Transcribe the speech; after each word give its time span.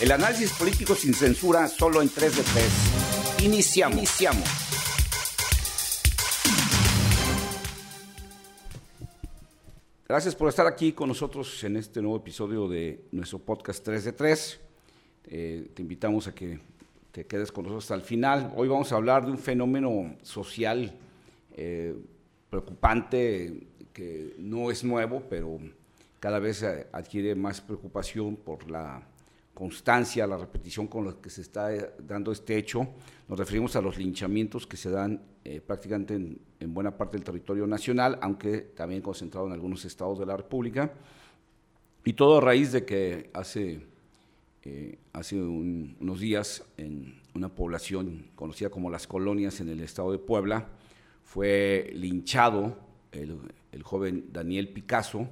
El 0.00 0.12
análisis 0.12 0.52
político 0.52 0.94
sin 0.94 1.12
censura 1.12 1.66
solo 1.66 2.00
en 2.00 2.08
3 2.08 2.36
de 2.36 2.42
3. 2.44 3.44
Iniciamos. 3.44 3.98
Iniciamos. 3.98 4.48
Gracias 10.06 10.36
por 10.36 10.50
estar 10.50 10.68
aquí 10.68 10.92
con 10.92 11.08
nosotros 11.08 11.64
en 11.64 11.78
este 11.78 12.00
nuevo 12.00 12.16
episodio 12.16 12.68
de 12.68 13.06
nuestro 13.10 13.40
podcast 13.40 13.84
3 13.84 14.04
de 14.04 14.12
3. 14.12 14.60
Eh, 15.24 15.70
te 15.74 15.82
invitamos 15.82 16.28
a 16.28 16.34
que 16.34 16.60
te 17.10 17.26
quedes 17.26 17.50
con 17.50 17.64
nosotros 17.64 17.82
hasta 17.82 17.96
el 17.96 18.02
final. 18.02 18.52
Hoy 18.54 18.68
vamos 18.68 18.92
a 18.92 18.94
hablar 18.94 19.26
de 19.26 19.32
un 19.32 19.38
fenómeno 19.38 20.14
social 20.22 20.94
eh, 21.56 21.96
preocupante 22.48 23.66
que 23.92 24.36
no 24.38 24.70
es 24.70 24.84
nuevo, 24.84 25.24
pero 25.28 25.58
cada 26.20 26.38
vez 26.38 26.62
adquiere 26.62 27.34
más 27.34 27.60
preocupación 27.60 28.36
por 28.36 28.70
la 28.70 29.02
constancia, 29.58 30.24
la 30.24 30.36
repetición 30.36 30.86
con 30.86 31.04
la 31.04 31.14
que 31.20 31.28
se 31.30 31.40
está 31.40 31.74
eh, 31.74 31.90
dando 32.06 32.30
este 32.30 32.56
hecho. 32.56 32.86
Nos 33.26 33.36
referimos 33.36 33.74
a 33.74 33.82
los 33.82 33.98
linchamientos 33.98 34.68
que 34.68 34.76
se 34.76 34.88
dan 34.88 35.20
eh, 35.44 35.60
prácticamente 35.60 36.14
en, 36.14 36.72
buena 36.72 36.96
parte 36.96 37.16
del 37.16 37.24
territorio 37.24 37.66
nacional, 37.66 38.20
aunque 38.22 38.58
también 38.58 39.02
concentrado 39.02 39.48
en 39.48 39.52
algunos 39.52 39.84
estados 39.84 40.16
de 40.20 40.26
la 40.26 40.36
República. 40.36 40.92
Y 42.04 42.12
todo 42.12 42.38
a 42.38 42.40
raíz 42.40 42.70
de 42.70 42.84
que 42.84 43.30
hace, 43.34 43.84
eh, 44.62 44.96
hace 45.12 45.42
unos 45.42 46.20
días 46.20 46.62
en 46.76 47.20
una 47.34 47.48
población 47.48 48.30
conocida 48.36 48.70
como 48.70 48.92
Las 48.92 49.08
Colonias 49.08 49.58
en 49.58 49.70
el 49.70 49.80
estado 49.80 50.12
de 50.12 50.18
Puebla, 50.18 50.68
fue 51.24 51.90
linchado 51.94 52.78
el, 53.10 53.40
el 53.72 53.82
joven 53.82 54.28
Daniel 54.32 54.68
Picasso, 54.68 55.28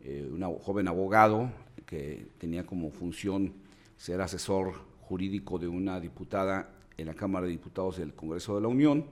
un 0.00 0.58
joven 0.58 0.88
abogado 0.88 1.52
que 1.88 2.26
tenía 2.36 2.66
como 2.66 2.90
función 2.90 3.54
ser 3.96 4.20
asesor 4.20 4.74
jurídico 5.00 5.58
de 5.58 5.68
una 5.68 5.98
diputada 5.98 6.70
en 6.98 7.06
la 7.06 7.14
Cámara 7.14 7.46
de 7.46 7.52
Diputados 7.52 7.96
del 7.96 8.12
Congreso 8.12 8.54
de 8.54 8.60
la 8.60 8.68
Unión, 8.68 9.06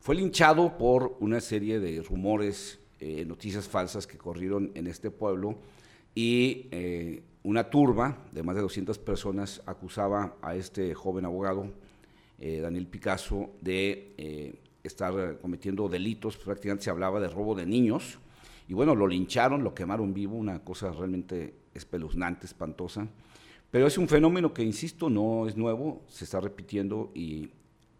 fue 0.00 0.14
linchado 0.14 0.78
por 0.78 1.18
una 1.20 1.40
serie 1.40 1.78
de 1.78 2.00
rumores, 2.02 2.80
eh, 3.00 3.26
noticias 3.26 3.68
falsas 3.68 4.06
que 4.06 4.16
corrieron 4.16 4.72
en 4.74 4.86
este 4.86 5.10
pueblo 5.10 5.58
y 6.14 6.68
eh, 6.70 7.22
una 7.42 7.68
turba 7.68 8.24
de 8.32 8.42
más 8.42 8.56
de 8.56 8.62
200 8.62 8.98
personas 8.98 9.60
acusaba 9.66 10.36
a 10.40 10.56
este 10.56 10.94
joven 10.94 11.26
abogado, 11.26 11.66
eh, 12.38 12.60
Daniel 12.60 12.86
Picasso, 12.86 13.50
de 13.60 14.58
estar 14.82 15.38
cometiendo 15.40 15.86
delitos, 15.88 16.38
prácticamente 16.38 16.84
se 16.84 16.90
hablaba 16.90 17.20
de 17.20 17.28
robo 17.28 17.54
de 17.54 17.66
niños, 17.66 18.18
y 18.68 18.74
bueno, 18.74 18.94
lo 18.94 19.06
lincharon, 19.06 19.62
lo 19.62 19.74
quemaron 19.74 20.14
vivo, 20.14 20.36
una 20.36 20.60
cosa 20.60 20.90
realmente 20.92 21.61
espeluznante, 21.74 22.46
espantosa. 22.46 23.08
Pero 23.70 23.86
es 23.86 23.96
un 23.96 24.08
fenómeno 24.08 24.52
que, 24.52 24.62
insisto, 24.62 25.08
no 25.08 25.48
es 25.48 25.56
nuevo, 25.56 26.02
se 26.06 26.24
está 26.24 26.40
repitiendo 26.40 27.10
y 27.14 27.50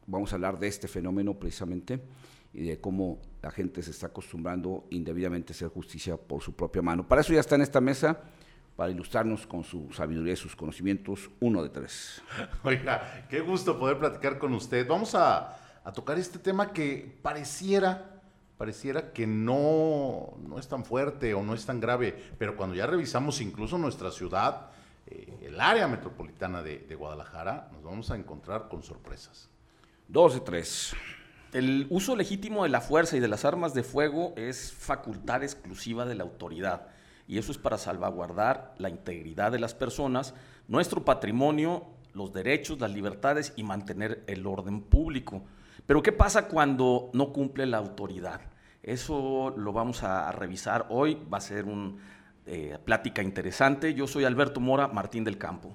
vamos 0.06 0.32
a 0.32 0.36
hablar 0.36 0.58
de 0.58 0.68
este 0.68 0.88
fenómeno 0.88 1.34
precisamente 1.38 2.00
y 2.52 2.64
de 2.64 2.80
cómo 2.80 3.20
la 3.40 3.50
gente 3.50 3.82
se 3.82 3.90
está 3.90 4.08
acostumbrando 4.08 4.84
indebidamente 4.90 5.52
a 5.52 5.56
hacer 5.56 5.68
justicia 5.68 6.16
por 6.16 6.42
su 6.42 6.54
propia 6.54 6.82
mano. 6.82 7.08
Para 7.08 7.22
eso 7.22 7.32
ya 7.32 7.40
está 7.40 7.54
en 7.54 7.62
esta 7.62 7.80
mesa, 7.80 8.20
para 8.76 8.90
ilustrarnos 8.90 9.46
con 9.46 9.64
su 9.64 9.90
sabiduría 9.92 10.34
y 10.34 10.36
sus 10.36 10.54
conocimientos, 10.54 11.30
uno 11.40 11.62
de 11.62 11.70
tres. 11.70 12.22
Oiga, 12.64 13.26
qué 13.30 13.40
gusto 13.40 13.78
poder 13.78 13.98
platicar 13.98 14.38
con 14.38 14.52
usted. 14.52 14.86
Vamos 14.86 15.14
a, 15.14 15.56
a 15.82 15.92
tocar 15.92 16.18
este 16.18 16.38
tema 16.38 16.72
que 16.72 17.18
pareciera 17.22 18.11
pareciera 18.62 19.12
que 19.12 19.26
no, 19.26 20.34
no 20.46 20.56
es 20.56 20.68
tan 20.68 20.84
fuerte 20.84 21.34
o 21.34 21.42
no 21.42 21.52
es 21.52 21.66
tan 21.66 21.80
grave, 21.80 22.16
pero 22.38 22.56
cuando 22.56 22.76
ya 22.76 22.86
revisamos 22.86 23.40
incluso 23.40 23.76
nuestra 23.76 24.12
ciudad, 24.12 24.68
eh, 25.08 25.48
el 25.48 25.60
área 25.60 25.88
metropolitana 25.88 26.62
de, 26.62 26.94
Guadalajara, 26.94 27.70
nos 27.72 27.82
vamos 27.82 28.12
a 28.12 28.16
encontrar 28.16 28.68
con 28.68 28.84
sorpresas. 28.84 29.48
Dos 30.06 30.34
de 30.34 30.40
tres. 30.42 30.94
El 31.52 31.88
uso 31.90 32.14
legítimo 32.14 32.62
de 32.62 32.68
la 32.68 32.80
fuerza 32.80 33.16
y 33.16 33.18
de 33.18 33.26
las 33.26 33.44
armas 33.44 33.74
de 33.74 33.82
fuego 33.82 34.32
es 34.36 34.72
facultad 34.72 35.42
exclusiva 35.42 36.06
de 36.06 36.14
la 36.14 36.22
autoridad 36.22 36.86
y 37.26 37.38
eso 37.38 37.50
es 37.50 37.58
para 37.58 37.78
salvaguardar 37.78 38.76
la 38.78 38.90
integridad 38.90 39.50
de 39.50 39.58
las 39.58 39.74
personas, 39.74 40.34
nuestro 40.68 41.04
patrimonio, 41.04 41.88
los 42.14 42.32
derechos, 42.32 42.78
las 42.78 42.92
libertades 42.92 43.54
y 43.56 43.64
mantener 43.64 44.22
el 44.28 44.46
orden 44.46 44.82
público. 44.82 45.42
Pero 45.86 46.02
¿qué 46.02 46.12
pasa 46.12 46.48
cuando 46.48 47.10
no 47.12 47.32
cumple 47.32 47.66
la 47.66 47.78
autoridad? 47.78 48.40
Eso 48.82 49.54
lo 49.56 49.72
vamos 49.72 50.02
a, 50.02 50.32
revisar 50.32 50.86
hoy, 50.90 51.18
va 51.32 51.38
a 51.38 51.40
ser 51.40 51.64
una 51.66 51.94
eh, 52.46 52.76
plática 52.84 53.22
interesante. 53.22 53.94
Yo 53.94 54.06
soy 54.06 54.24
Alberto 54.24 54.60
Mora 54.60 54.88
Martín 54.88 55.22
del 55.24 55.38
Campo. 55.38 55.72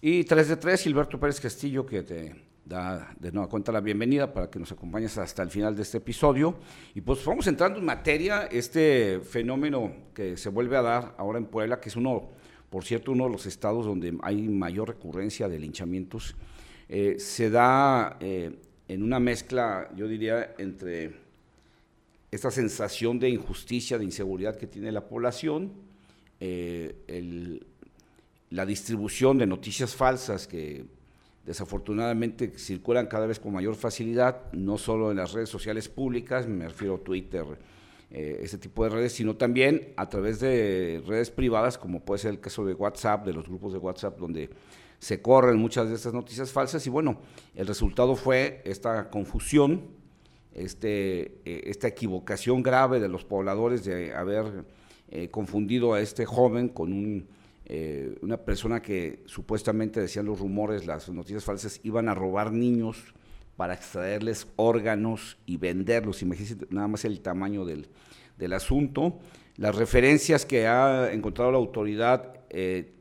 Y 0.00 0.22
3 0.24 0.48
de 0.48 0.56
3, 0.56 0.82
Gilberto 0.82 1.18
Pérez 1.18 1.40
Castillo, 1.40 1.84
que 1.84 2.02
te 2.04 2.48
da 2.64 3.14
de 3.18 3.32
nueva 3.32 3.48
cuenta 3.48 3.72
la 3.72 3.80
bienvenida 3.80 4.32
para 4.32 4.50
que 4.50 4.58
nos 4.58 4.70
acompañes 4.70 5.16
hasta 5.18 5.42
el 5.42 5.50
final 5.50 5.74
de 5.74 5.82
este 5.82 5.98
episodio. 5.98 6.56
Y 6.94 7.00
pues 7.00 7.24
vamos 7.24 7.46
entrando 7.46 7.78
en 7.78 7.84
materia, 7.84 8.46
este 8.46 9.20
fenómeno 9.20 9.92
que 10.14 10.36
se 10.36 10.50
vuelve 10.50 10.76
a 10.76 10.82
dar 10.82 11.14
ahora 11.18 11.38
en 11.38 11.46
Puebla, 11.46 11.80
que 11.80 11.88
es 11.88 11.96
uno, 11.96 12.28
por 12.70 12.84
cierto, 12.84 13.10
uno 13.10 13.24
de 13.24 13.30
los 13.30 13.46
estados 13.46 13.86
donde 13.86 14.16
hay 14.22 14.48
mayor 14.48 14.88
recurrencia 14.88 15.48
de 15.48 15.58
linchamientos, 15.58 16.36
eh, 16.88 17.16
se 17.18 17.50
da 17.50 18.18
eh, 18.20 18.60
en 18.88 19.02
una 19.02 19.20
mezcla, 19.20 19.90
yo 19.94 20.08
diría, 20.08 20.54
entre 20.58 21.12
esta 22.30 22.50
sensación 22.50 23.18
de 23.18 23.28
injusticia, 23.28 23.98
de 23.98 24.04
inseguridad 24.04 24.56
que 24.56 24.66
tiene 24.66 24.90
la 24.90 25.06
población, 25.06 25.72
eh, 26.40 27.60
la 28.50 28.64
distribución 28.64 29.38
de 29.38 29.46
noticias 29.46 29.94
falsas 29.94 30.46
que 30.46 30.86
desafortunadamente 31.44 32.58
circulan 32.58 33.06
cada 33.06 33.26
vez 33.26 33.38
con 33.38 33.52
mayor 33.52 33.74
facilidad, 33.74 34.52
no 34.52 34.78
solo 34.78 35.10
en 35.10 35.18
las 35.18 35.32
redes 35.32 35.48
sociales 35.48 35.88
públicas, 35.88 36.46
me 36.46 36.68
refiero 36.68 36.96
a 36.96 36.98
Twitter, 36.98 37.44
eh, 38.10 38.40
ese 38.42 38.56
tipo 38.56 38.84
de 38.84 38.90
redes, 38.90 39.12
sino 39.12 39.36
también 39.36 39.92
a 39.96 40.08
través 40.08 40.40
de 40.40 41.02
redes 41.06 41.30
privadas, 41.30 41.76
como 41.76 42.00
puede 42.00 42.20
ser 42.20 42.30
el 42.30 42.40
caso 42.40 42.64
de 42.64 42.72
WhatsApp, 42.74 43.26
de 43.26 43.34
los 43.34 43.48
grupos 43.48 43.72
de 43.72 43.78
WhatsApp, 43.78 44.18
donde 44.18 44.48
se 44.98 45.22
corren 45.22 45.58
muchas 45.58 45.88
de 45.88 45.94
estas 45.94 46.12
noticias 46.12 46.50
falsas. 46.50 46.86
Y 46.86 46.90
bueno, 46.90 47.20
el 47.54 47.66
resultado 47.66 48.16
fue 48.16 48.62
esta 48.64 49.10
confusión 49.10 49.98
este, 50.58 51.40
eh, 51.44 51.62
esta 51.66 51.88
equivocación 51.88 52.62
grave 52.62 53.00
de 53.00 53.08
los 53.08 53.24
pobladores 53.24 53.84
de 53.84 54.12
haber 54.12 54.64
eh, 55.10 55.28
confundido 55.28 55.94
a 55.94 56.00
este 56.00 56.26
joven 56.26 56.68
con 56.68 56.92
un, 56.92 57.28
eh, 57.66 58.18
una 58.22 58.38
persona 58.38 58.82
que 58.82 59.22
supuestamente 59.26 60.00
decían 60.00 60.26
los 60.26 60.40
rumores, 60.40 60.86
las 60.86 61.08
noticias 61.10 61.44
falsas, 61.44 61.80
iban 61.84 62.08
a 62.08 62.14
robar 62.14 62.52
niños 62.52 63.14
para 63.56 63.74
extraerles 63.74 64.48
órganos 64.56 65.38
y 65.46 65.56
venderlos. 65.56 66.22
Imagínense 66.22 66.56
nada 66.70 66.88
más 66.88 67.04
el 67.04 67.20
tamaño 67.20 67.64
del, 67.64 67.86
del 68.36 68.52
asunto. 68.52 69.18
Las 69.56 69.74
referencias 69.74 70.44
que 70.44 70.66
ha 70.66 71.12
encontrado 71.12 71.50
la 71.50 71.58
autoridad 71.58 72.34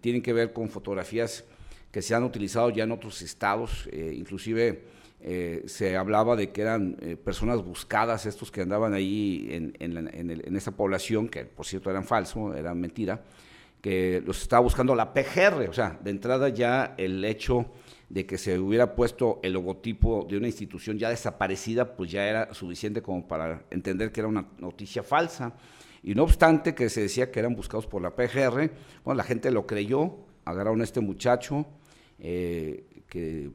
tienen 0.02 0.22
que 0.22 0.34
ver 0.34 0.52
con 0.52 0.70
fotografías 0.70 1.46
que 1.92 2.02
se 2.02 2.16
han 2.16 2.24
utilizado 2.24 2.70
ya 2.70 2.84
en 2.84 2.92
otros 2.92 3.22
estados, 3.22 3.90
inclusive 3.94 4.84
eh, 5.20 5.64
se 5.66 5.98
hablaba 5.98 6.36
de 6.36 6.52
que 6.52 6.62
eran 6.62 6.96
eh, 7.02 7.16
personas 7.16 7.64
buscadas, 7.64 8.28
estos 8.28 8.52
que 8.52 8.62
andaban 8.62 8.94
ahí 8.94 9.48
en, 9.50 9.74
en, 9.80 10.56
esa 10.56 10.72
población, 10.72 11.28
que 11.28 11.44
por 11.46 11.66
cierto 11.66 11.90
eran 11.90 12.06
falsos, 12.06 12.56
eran 12.56 12.80
mentira, 12.80 13.24
que 13.82 14.22
los 14.26 14.42
estaba 14.42 14.62
buscando 14.62 14.94
la 14.94 15.14
PGR, 15.14 15.70
o 15.70 15.74
sea, 15.74 16.00
de 16.04 16.12
entrada 16.12 16.50
ya 16.50 16.94
el 16.98 17.26
hecho 17.26 17.66
de 18.10 18.26
que 18.26 18.38
se 18.38 18.60
hubiera 18.60 18.96
puesto 18.96 19.40
el 19.44 19.54
logotipo 19.54 20.26
de 20.30 20.38
una 20.38 20.48
institución 20.48 21.00
ya 21.00 21.10
desaparecida, 21.10 21.96
pues 21.96 22.12
ya 22.12 22.28
era 22.28 22.54
suficiente 22.54 23.02
como 23.02 23.28
para 23.28 23.66
entender 23.72 24.12
que 24.12 24.22
era 24.22 24.28
una 24.28 24.48
noticia 24.60 25.04
falsa. 25.04 25.56
Y 26.04 26.14
no 26.16 26.24
obstante 26.24 26.76
que 26.76 26.90
se 26.90 27.02
decía 27.02 27.32
que 27.32 27.40
eran 27.40 27.56
buscados 27.56 27.88
por 27.88 28.02
la 28.02 28.16
PGR, 28.16 28.72
bueno, 29.04 29.18
la 29.18 29.24
gente 29.24 29.52
lo 29.52 29.66
creyó, 29.66 30.27
agarraron 30.48 30.82
a 30.82 30.84
este 30.84 31.02
muchacho 31.02 31.66
eh, 32.20 33.04
que 33.08 33.52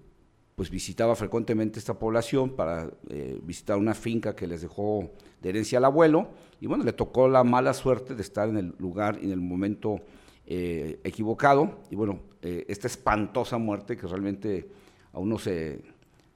pues 0.54 0.70
visitaba 0.70 1.16
frecuentemente 1.16 1.78
esta 1.78 1.98
población 1.98 2.54
para 2.54 2.90
eh, 3.08 3.40
visitar 3.42 3.78
una 3.78 3.94
finca 3.94 4.36
que 4.36 4.46
les 4.46 4.60
dejó 4.60 5.10
de 5.40 5.48
herencia 5.48 5.78
al 5.78 5.86
abuelo. 5.86 6.28
Y 6.60 6.66
bueno, 6.66 6.84
le 6.84 6.92
tocó 6.92 7.26
la 7.26 7.42
mala 7.42 7.72
suerte 7.72 8.14
de 8.14 8.22
estar 8.22 8.48
en 8.48 8.58
el 8.58 8.74
lugar 8.78 9.18
en 9.22 9.32
el 9.32 9.40
momento 9.40 10.00
eh, 10.46 11.00
equivocado. 11.04 11.80
Y 11.90 11.96
bueno, 11.96 12.20
esta 12.42 12.86
espantosa 12.86 13.56
muerte 13.56 13.96
que 13.96 14.06
realmente 14.06 14.68
a 15.12 15.20
uno 15.20 15.38
se, 15.38 15.82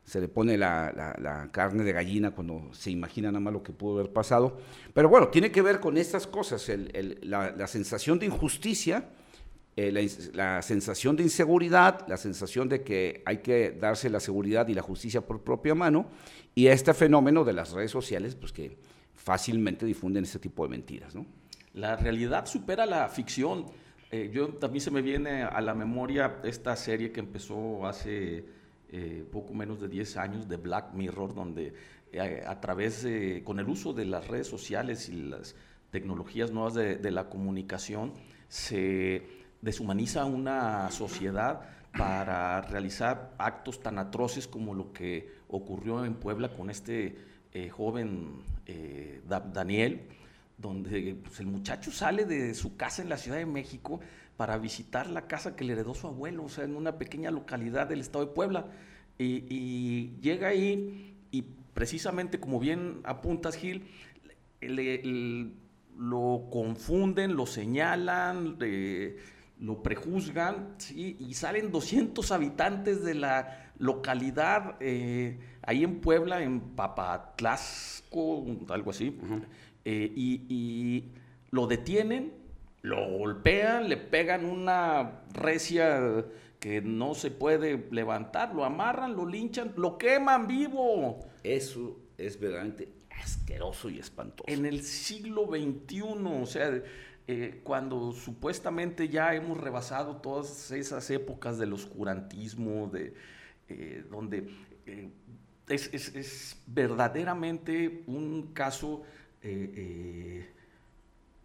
se 0.05 0.20
le 0.20 0.29
pone 0.29 0.56
la, 0.56 1.49
carne 1.52 1.85
de 1.85 1.93
gallina 1.93 2.31
cuando 2.31 2.70
se 2.73 2.91
imagina 2.91 3.29
nada 3.31 3.41
más 3.41 3.52
lo 3.52 3.62
que 3.62 3.73
pudo 3.73 3.99
haber 3.99 4.12
pasado. 4.12 4.56
Pero 4.94 5.09
bueno, 5.09 5.29
tiene 5.29 5.50
que 5.50 5.62
ver 5.62 5.79
con 5.81 5.99
estas 5.99 6.26
cosas, 6.26 6.70
la 7.23 7.67
sensación 7.67 8.19
de 8.19 8.26
injusticia, 8.26 9.11
eh, 9.78 9.93
la, 10.32 10.62
sensación 10.62 11.17
de 11.17 11.25
inseguridad, 11.25 12.08
la 12.08 12.17
sensación 12.17 12.67
de 12.67 12.82
que 12.82 13.23
hay 13.26 13.38
que 13.38 13.73
darse 13.73 14.08
la 14.08 14.20
seguridad 14.20 14.67
y 14.69 14.75
la 14.75 14.81
justicia 14.81 15.20
por 15.20 15.43
propia 15.43 15.75
mano, 15.75 16.06
y 16.55 16.69
este 16.69 16.94
fenómeno 16.94 17.44
de 17.44 17.52
las 17.52 17.73
redes 17.73 17.90
sociales, 17.90 18.34
pues 18.37 18.52
que 18.52 18.78
fácilmente 19.14 19.84
difunden 19.84 20.25
este 20.25 20.38
tipo 20.38 20.62
de 20.62 20.70
mentiras. 20.70 21.14
¿no? 21.14 21.26
La 21.75 21.94
realidad 21.94 22.46
supera 22.46 22.87
la 22.87 23.06
ficción. 23.11 23.67
Eh, 24.11 24.31
yo 24.32 24.49
también 24.55 24.81
se 24.81 24.90
me 24.90 25.02
viene 25.02 25.43
a 25.43 25.61
la 25.61 25.75
memoria 25.75 26.38
esta 26.43 26.75
serie 26.75 27.12
que 27.12 27.20
empezó 27.20 27.87
hace 27.87 28.46
eh, 28.90 29.26
poco 29.31 29.52
menos 29.52 29.78
de 29.78 29.88
10 29.88 30.17
años 30.17 30.49
de 30.49 30.56
Black 30.56 30.94
Mirror, 30.94 31.34
donde 31.34 31.75
a 32.46 32.61
través 32.62 33.06
con 33.44 33.58
el 33.58 33.69
uso 33.69 33.93
de 33.93 34.06
las 34.06 34.26
redes 34.26 34.46
sociales 34.46 35.11
y 35.11 35.25
las 35.25 35.55
tecnologías 35.90 36.50
nuevas 36.50 36.73
de, 36.73 36.96
de 36.96 37.11
la 37.11 37.28
comunicación, 37.28 38.14
se 38.49 39.45
deshumaniza 39.66 40.24
una 40.24 40.88
sociedad 40.92 41.60
para 41.98 42.62
realizar 42.62 43.32
actos 43.36 43.82
tan 43.82 43.98
atroces 43.98 44.46
como 44.46 44.74
lo 44.74 44.92
que 44.92 45.28
ocurrió 45.48 46.04
en 46.04 46.14
Puebla 46.14 46.50
con 46.50 46.70
este 46.70 47.16
eh, 47.52 47.68
joven 47.68 48.44
eh, 48.66 49.20
Daniel, 49.26 50.02
donde 50.56 51.16
pues, 51.20 51.40
el 51.40 51.46
muchacho 51.46 51.90
sale 51.90 52.24
de 52.26 52.54
su 52.54 52.76
casa 52.76 53.02
en 53.02 53.08
la 53.08 53.16
Ciudad 53.16 53.38
de 53.38 53.46
México 53.46 53.98
para 54.36 54.56
visitar 54.56 55.10
la 55.10 55.26
casa 55.26 55.56
que 55.56 55.64
le 55.64 55.72
heredó 55.72 55.94
su 55.94 56.06
abuelo, 56.06 56.44
o 56.44 56.48
sea, 56.48 56.62
en 56.62 56.76
una 56.76 56.96
pequeña 56.96 57.32
localidad 57.32 57.88
del 57.88 58.00
estado 58.00 58.24
de 58.24 58.32
Puebla. 58.32 58.66
Y, 59.18 60.20
llega 60.20 60.48
ahí 60.48 61.16
y 61.32 61.42
precisamente 61.74 62.38
como 62.38 62.60
bien 62.60 63.00
apuntas, 63.02 63.56
Gil, 63.56 63.82
lo 65.98 66.44
confunden, 66.52 67.34
lo 67.34 67.46
señalan, 67.46 68.58
lo 69.58 69.82
prejuzgan, 69.82 70.75
¿sí? 70.79 71.17
y 71.19 71.35
salen 71.35 71.70
200 71.70 72.31
habitantes 72.32 73.03
de 73.03 73.14
la 73.14 73.67
localidad, 73.79 74.76
eh, 74.81 75.38
ahí 75.62 75.85
en 75.85 76.00
Puebla, 76.00 76.43
en 76.43 76.61
Papatlasco, 76.61 78.44
algo 78.69 78.91
así, 78.91 79.19
eh, 79.85 80.12
y, 80.14 81.05
lo 81.50 81.67
detienen, 81.67 82.32
lo 82.82 83.19
golpean, 83.19 83.88
le 83.88 83.97
pegan 83.97 84.44
una 84.44 85.23
recia 85.32 86.25
que 86.59 86.82
no 86.82 87.14
se 87.14 87.31
puede 87.31 87.87
levantar, 87.91 88.55
lo 88.55 88.64
amarran, 88.64 89.14
lo 89.14 89.26
linchan, 89.26 89.73
lo 89.76 89.97
queman 89.97 90.49
vivo. 90.49 91.20
Eso 91.43 91.99
es 92.19 92.38
verdaderamente 92.38 92.88
asqueroso 93.11 93.88
y 93.88 94.00
espantoso. 94.00 94.44
En 94.49 94.67
el 94.67 94.82
siglo 94.82 95.47
XXI, 95.47 96.02
o 96.02 96.47
sea, 96.47 96.82
eh, 97.28 97.61
cuando 97.64 98.12
supuestamente 98.12 99.08
ya 99.08 99.34
hemos 99.34 99.58
rebasado 99.58 100.19
todas 100.19 100.70
esas 100.70 101.11
épocas 101.11 101.58
del 101.58 101.73
oscurantismo, 101.73 102.87
de, 102.87 103.14
eh, 103.69 104.05
donde 104.08 104.49
eh, 104.87 105.11
es, 105.69 106.62
verdaderamente 106.69 108.05
un 108.06 108.52
caso 108.52 109.02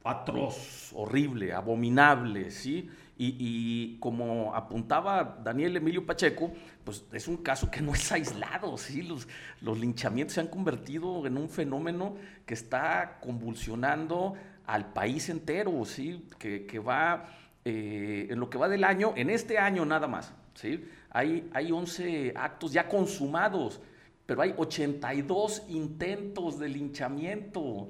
atroz, 0.03 0.91
horrible, 0.93 1.53
abominable, 1.53 2.51
¿sí? 2.51 2.89
Y, 3.17 3.97
como 3.99 4.55
apuntaba 4.55 5.39
Daniel 5.43 5.77
Emilio 5.77 6.05
Pacheco, 6.07 6.51
pues 6.83 7.05
es 7.11 7.27
un 7.27 7.37
caso 7.37 7.69
que 7.69 7.81
no 7.81 7.93
es 7.93 8.11
aislado, 8.11 8.77
¿sí? 8.77 9.03
Los, 9.03 9.27
los 9.61 9.79
linchamientos 9.79 10.35
se 10.35 10.41
han 10.41 10.47
convertido 10.47 11.25
en 11.27 11.37
un 11.37 11.49
fenómeno 11.49 12.15
que 12.45 12.55
está 12.55 13.19
convulsionando 13.21 14.35
al 14.71 14.93
país 14.93 15.27
entero, 15.27 15.83
¿sí? 15.83 16.25
Que, 16.39 16.79
va, 16.79 17.27
eh, 17.65 18.27
en 18.29 18.39
lo 18.39 18.49
que 18.49 18.57
va 18.57 18.69
del 18.69 18.85
año, 18.85 19.13
en 19.17 19.29
este 19.29 19.57
año 19.57 19.85
nada 19.85 20.07
más, 20.07 20.33
¿sí? 20.53 20.85
Hay, 21.09 21.49
hay 21.53 21.73
11 21.73 22.31
actos 22.37 22.71
ya 22.71 22.87
consumados, 22.87 23.81
pero 24.25 24.41
hay 24.41 24.53
82 24.55 25.63
intentos 25.67 26.57
de 26.57 26.69
linchamiento. 26.69 27.89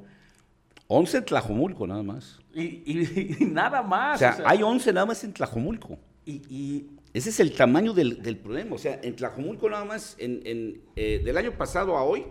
11 0.87 1.17
en 1.17 1.25
Tlajomulco 1.25 1.85
nada 1.85 2.01
más. 2.01 2.39
Y, 2.51 3.37
nada 3.41 3.83
más. 3.83 4.15
O 4.15 4.19
sea, 4.19 4.37
hay 4.43 4.63
11 4.63 4.91
nada 4.91 5.05
más 5.05 5.23
en 5.23 5.33
Tlajomulco. 5.33 5.99
Y, 6.25 6.87
ese 7.13 7.29
es 7.29 7.39
el 7.41 7.53
tamaño 7.53 7.93
del, 7.93 8.37
problema. 8.37 8.73
O 8.73 8.79
sea, 8.79 8.99
en 9.03 9.15
Tlajomulco 9.15 9.69
nada 9.69 9.85
más, 9.85 10.15
en, 10.17 10.81
eh, 10.95 11.21
del 11.23 11.37
año 11.37 11.51
pasado 11.51 11.95
a 11.95 12.03
hoy, 12.03 12.25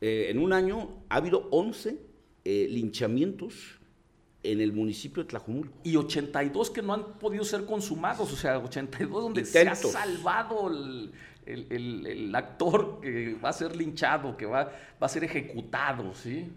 eh, 0.00 0.28
en 0.30 0.38
un 0.38 0.54
año 0.54 1.02
ha 1.10 1.16
habido 1.16 1.48
11 1.50 2.07
eh, 2.50 2.66
linchamientos 2.66 3.78
en 4.42 4.62
el 4.62 4.72
municipio 4.72 5.22
de 5.22 5.28
Tlajumulco. 5.28 5.70
Y 5.84 5.96
82 5.96 6.70
que 6.70 6.80
no 6.80 6.94
han 6.94 7.18
podido 7.18 7.44
ser 7.44 7.66
consumados, 7.66 8.32
o 8.32 8.36
sea, 8.36 8.58
82 8.58 9.22
donde 9.22 9.44
se 9.44 9.68
ha 9.68 9.74
salvado 9.74 10.70
el, 11.44 12.34
actor 12.34 13.00
que 13.02 13.34
va 13.34 13.50
a 13.50 13.52
ser 13.52 13.76
linchado, 13.76 14.34
que 14.34 14.46
va, 14.46 14.64
va 14.64 15.06
a 15.06 15.08
ser 15.10 15.24
ejecutado, 15.24 16.14
¿sí? 16.14 16.50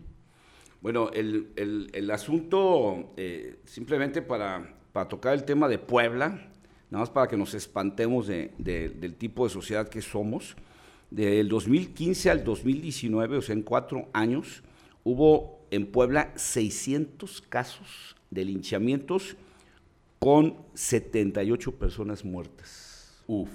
Bueno, 0.79 1.09
el, 1.11 2.09
asunto, 2.09 3.11
eh, 3.17 3.59
simplemente 3.65 4.21
para, 4.21 4.73
para, 4.93 5.09
tocar 5.09 5.33
el 5.33 5.43
tema 5.43 5.67
de 5.67 5.77
Puebla, 5.77 6.29
nada 6.89 7.01
más 7.01 7.09
para 7.09 7.27
que 7.27 7.35
nos 7.35 7.53
espantemos 7.53 8.27
del 8.27 9.15
tipo 9.17 9.43
de 9.43 9.49
sociedad 9.49 9.89
que 9.89 10.01
somos, 10.01 10.55
del 11.09 11.49
2015 11.49 12.29
al 12.29 12.45
2019, 12.45 13.39
o 13.39 13.41
sea, 13.41 13.55
en 13.55 13.63
cuatro 13.63 14.07
años, 14.13 14.63
hubo 15.03 15.60
en 15.71 15.87
Puebla 15.87 16.33
600 16.35 17.41
casos 17.41 18.15
de 18.29 18.45
linchamientos 18.45 19.35
con 20.19 20.57
78 20.75 21.71
personas 21.75 22.23
muertas. 22.23 23.23
Uf. 23.25 23.49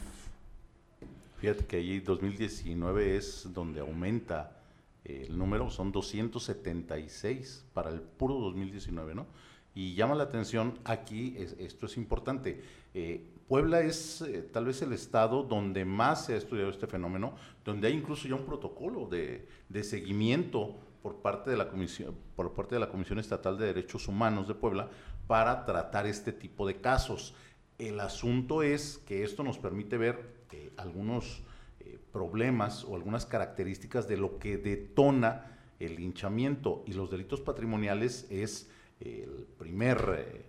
Fíjate 1.38 1.66
que 1.66 1.76
allí 1.76 2.00
2019 2.00 3.16
es 3.16 3.48
donde 3.52 3.80
aumenta 3.80 4.56
el 5.04 5.38
número, 5.38 5.70
son 5.70 5.92
276 5.92 7.66
para 7.72 7.90
el 7.90 8.00
puro 8.00 8.34
2019, 8.40 9.14
¿no? 9.14 9.26
Y 9.74 9.94
llama 9.94 10.14
la 10.14 10.24
atención 10.24 10.78
aquí, 10.84 11.36
esto 11.58 11.86
es 11.86 11.98
importante, 11.98 12.62
eh, 12.94 13.20
Puebla 13.46 13.82
es 13.82 14.22
eh, 14.22 14.42
tal 14.42 14.64
vez 14.64 14.82
el 14.82 14.92
estado 14.92 15.44
donde 15.44 15.84
más 15.84 16.24
se 16.24 16.34
ha 16.34 16.36
estudiado 16.36 16.70
este 16.70 16.86
fenómeno, 16.86 17.34
donde 17.64 17.86
hay 17.86 17.94
incluso 17.94 18.26
ya 18.26 18.34
un 18.34 18.46
protocolo 18.46 19.06
de, 19.06 19.46
de 19.68 19.84
seguimiento 19.84 20.74
por 21.06 21.22
parte 21.22 21.52
de 21.52 21.56
la 21.56 21.68
Comisión, 21.68 22.16
por 22.34 22.52
parte 22.52 22.74
de 22.74 22.80
la 22.80 22.88
Comisión 22.88 23.20
Estatal 23.20 23.56
de 23.56 23.66
Derechos 23.66 24.08
Humanos 24.08 24.48
de 24.48 24.56
Puebla 24.56 24.88
para 25.28 25.64
tratar 25.64 26.04
este 26.04 26.32
tipo 26.32 26.66
de 26.66 26.80
casos. 26.80 27.32
El 27.78 28.00
asunto 28.00 28.64
es 28.64 28.98
que 29.06 29.22
esto 29.22 29.44
nos 29.44 29.56
permite 29.56 29.98
ver 29.98 30.34
eh, 30.50 30.72
algunos 30.76 31.44
eh, 31.78 32.00
problemas 32.10 32.82
o 32.82 32.96
algunas 32.96 33.24
características 33.24 34.08
de 34.08 34.16
lo 34.16 34.40
que 34.40 34.58
detona 34.58 35.56
el 35.78 35.94
linchamiento 35.94 36.82
y 36.88 36.94
los 36.94 37.08
delitos 37.08 37.40
patrimoniales 37.40 38.26
es 38.28 38.68
el 38.98 39.46
primer, 39.60 40.44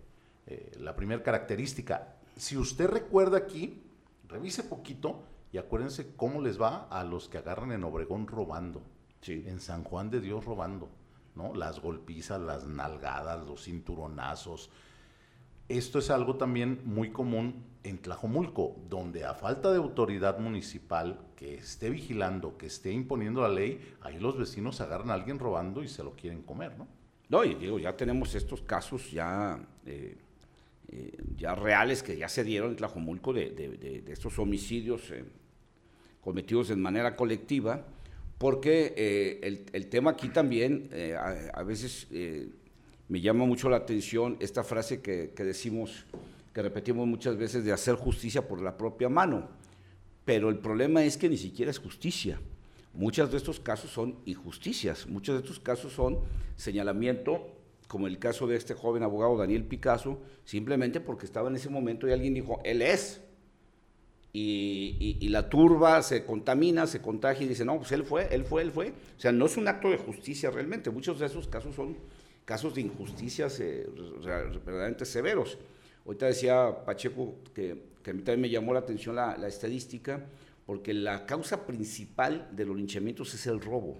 eh, 0.47 0.71
la 0.79 0.95
primera 0.95 1.21
característica. 1.21 2.15
Si 2.35 2.57
usted 2.57 2.87
recuerda 2.87 3.37
aquí, 3.37 3.83
revise 4.27 4.63
poquito 4.63 5.21
y 5.51 5.59
acuérdense 5.59 6.15
cómo 6.15 6.41
les 6.41 6.59
va 6.59 6.87
a 6.89 7.03
los 7.03 7.29
que 7.29 7.37
agarran 7.37 7.73
en 7.73 7.83
Obregón 7.83 8.25
robando 8.25 8.81
en 9.25 9.59
San 9.59 9.83
Juan 9.83 10.09
de 10.09 10.21
Dios 10.21 10.45
robando, 10.45 10.89
¿no? 11.35 11.53
Las 11.53 11.79
golpizas, 11.79 12.39
las 12.41 12.65
nalgadas, 12.65 13.45
los 13.45 13.63
cinturonazos. 13.63 14.69
Esto 15.67 15.99
es 15.99 16.09
algo 16.09 16.35
también 16.35 16.81
muy 16.85 17.11
común 17.11 17.65
en 17.83 17.97
Tlajomulco, 17.97 18.75
donde 18.89 19.25
a 19.25 19.33
falta 19.33 19.71
de 19.71 19.77
autoridad 19.77 20.39
municipal 20.39 21.19
que 21.35 21.55
esté 21.55 21.89
vigilando, 21.89 22.57
que 22.57 22.67
esté 22.67 22.91
imponiendo 22.91 23.41
la 23.41 23.49
ley, 23.49 23.95
ahí 24.01 24.17
los 24.19 24.37
vecinos 24.37 24.79
agarran 24.81 25.11
a 25.11 25.13
alguien 25.13 25.39
robando 25.39 25.83
y 25.83 25.87
se 25.87 26.03
lo 26.03 26.11
quieren 26.11 26.41
comer, 26.41 26.77
¿no? 26.77 26.87
No, 27.29 27.43
y 27.43 27.55
digo, 27.55 27.77
ya 27.79 27.95
tenemos 27.97 28.33
estos 28.35 28.61
casos 28.61 29.11
ya, 29.11 29.59
eh, 29.85 30.15
eh, 30.87 31.17
ya 31.35 31.55
reales 31.55 32.01
que 32.01 32.17
ya 32.17 32.29
se 32.29 32.45
dieron 32.45 32.71
en 32.71 32.77
Tlajomulco 32.77 33.33
de, 33.33 34.03
estos 34.07 34.39
homicidios 34.39 35.11
eh, 35.11 35.25
cometidos 36.21 36.69
de 36.69 36.77
manera 36.77 37.17
colectiva 37.17 37.85
porque 38.37 38.93
eh, 38.95 39.65
el, 39.73 39.87
tema 39.87 40.11
aquí 40.11 40.29
también 40.29 40.89
eh, 40.91 41.15
a, 41.15 41.63
veces 41.63 42.07
eh, 42.11 42.49
me 43.07 43.19
llama 43.19 43.45
mucho 43.45 43.69
la 43.69 43.77
atención 43.77 44.37
esta 44.39 44.63
frase 44.63 45.01
que, 45.01 45.31
decimos, 45.37 46.05
que 46.53 46.61
repetimos 46.61 47.07
muchas 47.07 47.35
veces 47.35 47.63
de 47.63 47.71
hacer 47.71 47.95
justicia 47.95 48.47
por 48.47 48.61
la 48.61 48.77
propia 48.77 49.09
mano, 49.09 49.49
pero 50.23 50.49
el 50.49 50.59
problema 50.59 51.03
es 51.03 51.17
que 51.17 51.29
ni 51.29 51.37
siquiera 51.37 51.71
es 51.71 51.79
justicia. 51.79 52.39
Muchos 52.93 53.31
de 53.31 53.37
estos 53.37 53.59
casos 53.59 53.91
son 53.91 54.17
injusticias, 54.25 55.07
muchos 55.07 55.35
de 55.35 55.41
estos 55.41 55.59
casos 55.59 55.93
son 55.93 56.19
señalamiento, 56.55 57.47
como 57.87 58.05
el 58.07 58.19
caso 58.19 58.45
de 58.45 58.55
este 58.55 58.73
joven 58.73 59.01
abogado 59.01 59.37
Daniel 59.37 59.63
Picasso, 59.63 60.19
simplemente 60.45 60.99
porque 60.99 61.25
estaba 61.25 61.49
en 61.49 61.55
ese 61.55 61.69
momento 61.69 62.07
y 62.07 62.11
alguien 62.11 62.33
dijo, 62.33 62.59
él 62.63 62.81
es, 62.81 63.21
y, 64.33 65.27
la 65.29 65.49
turba 65.49 66.01
se 66.03 66.23
contamina, 66.23 66.85
se 66.85 67.01
contagia 67.01 67.45
y 67.45 67.49
dice, 67.49 67.65
no, 67.65 67.77
pues 67.77 67.91
él 67.91 68.03
fue, 68.03 68.27
él 68.31 68.45
fue, 68.45 68.61
él 68.61 68.71
fue. 68.71 68.89
O 68.89 69.19
sea, 69.19 69.31
no 69.31 69.45
es 69.45 69.57
un 69.57 69.67
acto 69.67 69.89
de 69.89 69.97
justicia 69.97 70.51
realmente. 70.51 70.89
Muchos 70.89 71.19
de 71.19 71.25
esos 71.25 71.47
casos 71.47 71.75
son 71.75 71.97
casos 72.45 72.75
de 72.75 72.81
injusticias 72.81 73.59
eh, 73.59 73.87
verdaderamente 73.93 75.05
severos. 75.05 75.57
Ahorita 76.05 76.27
decía 76.27 76.85
Pacheco 76.85 77.35
que, 77.53 77.71
a 78.05 78.13
mí 78.13 78.21
también 78.21 78.41
me 78.41 78.49
llamó 78.49 78.73
la 78.73 78.79
atención 78.79 79.15
la, 79.15 79.35
estadística, 79.47 80.25
porque 80.65 80.93
la 80.93 81.25
causa 81.25 81.65
principal 81.65 82.49
de 82.53 82.65
los 82.65 82.77
linchamientos 82.77 83.33
es 83.33 83.47
el 83.47 83.59
robo. 83.59 83.97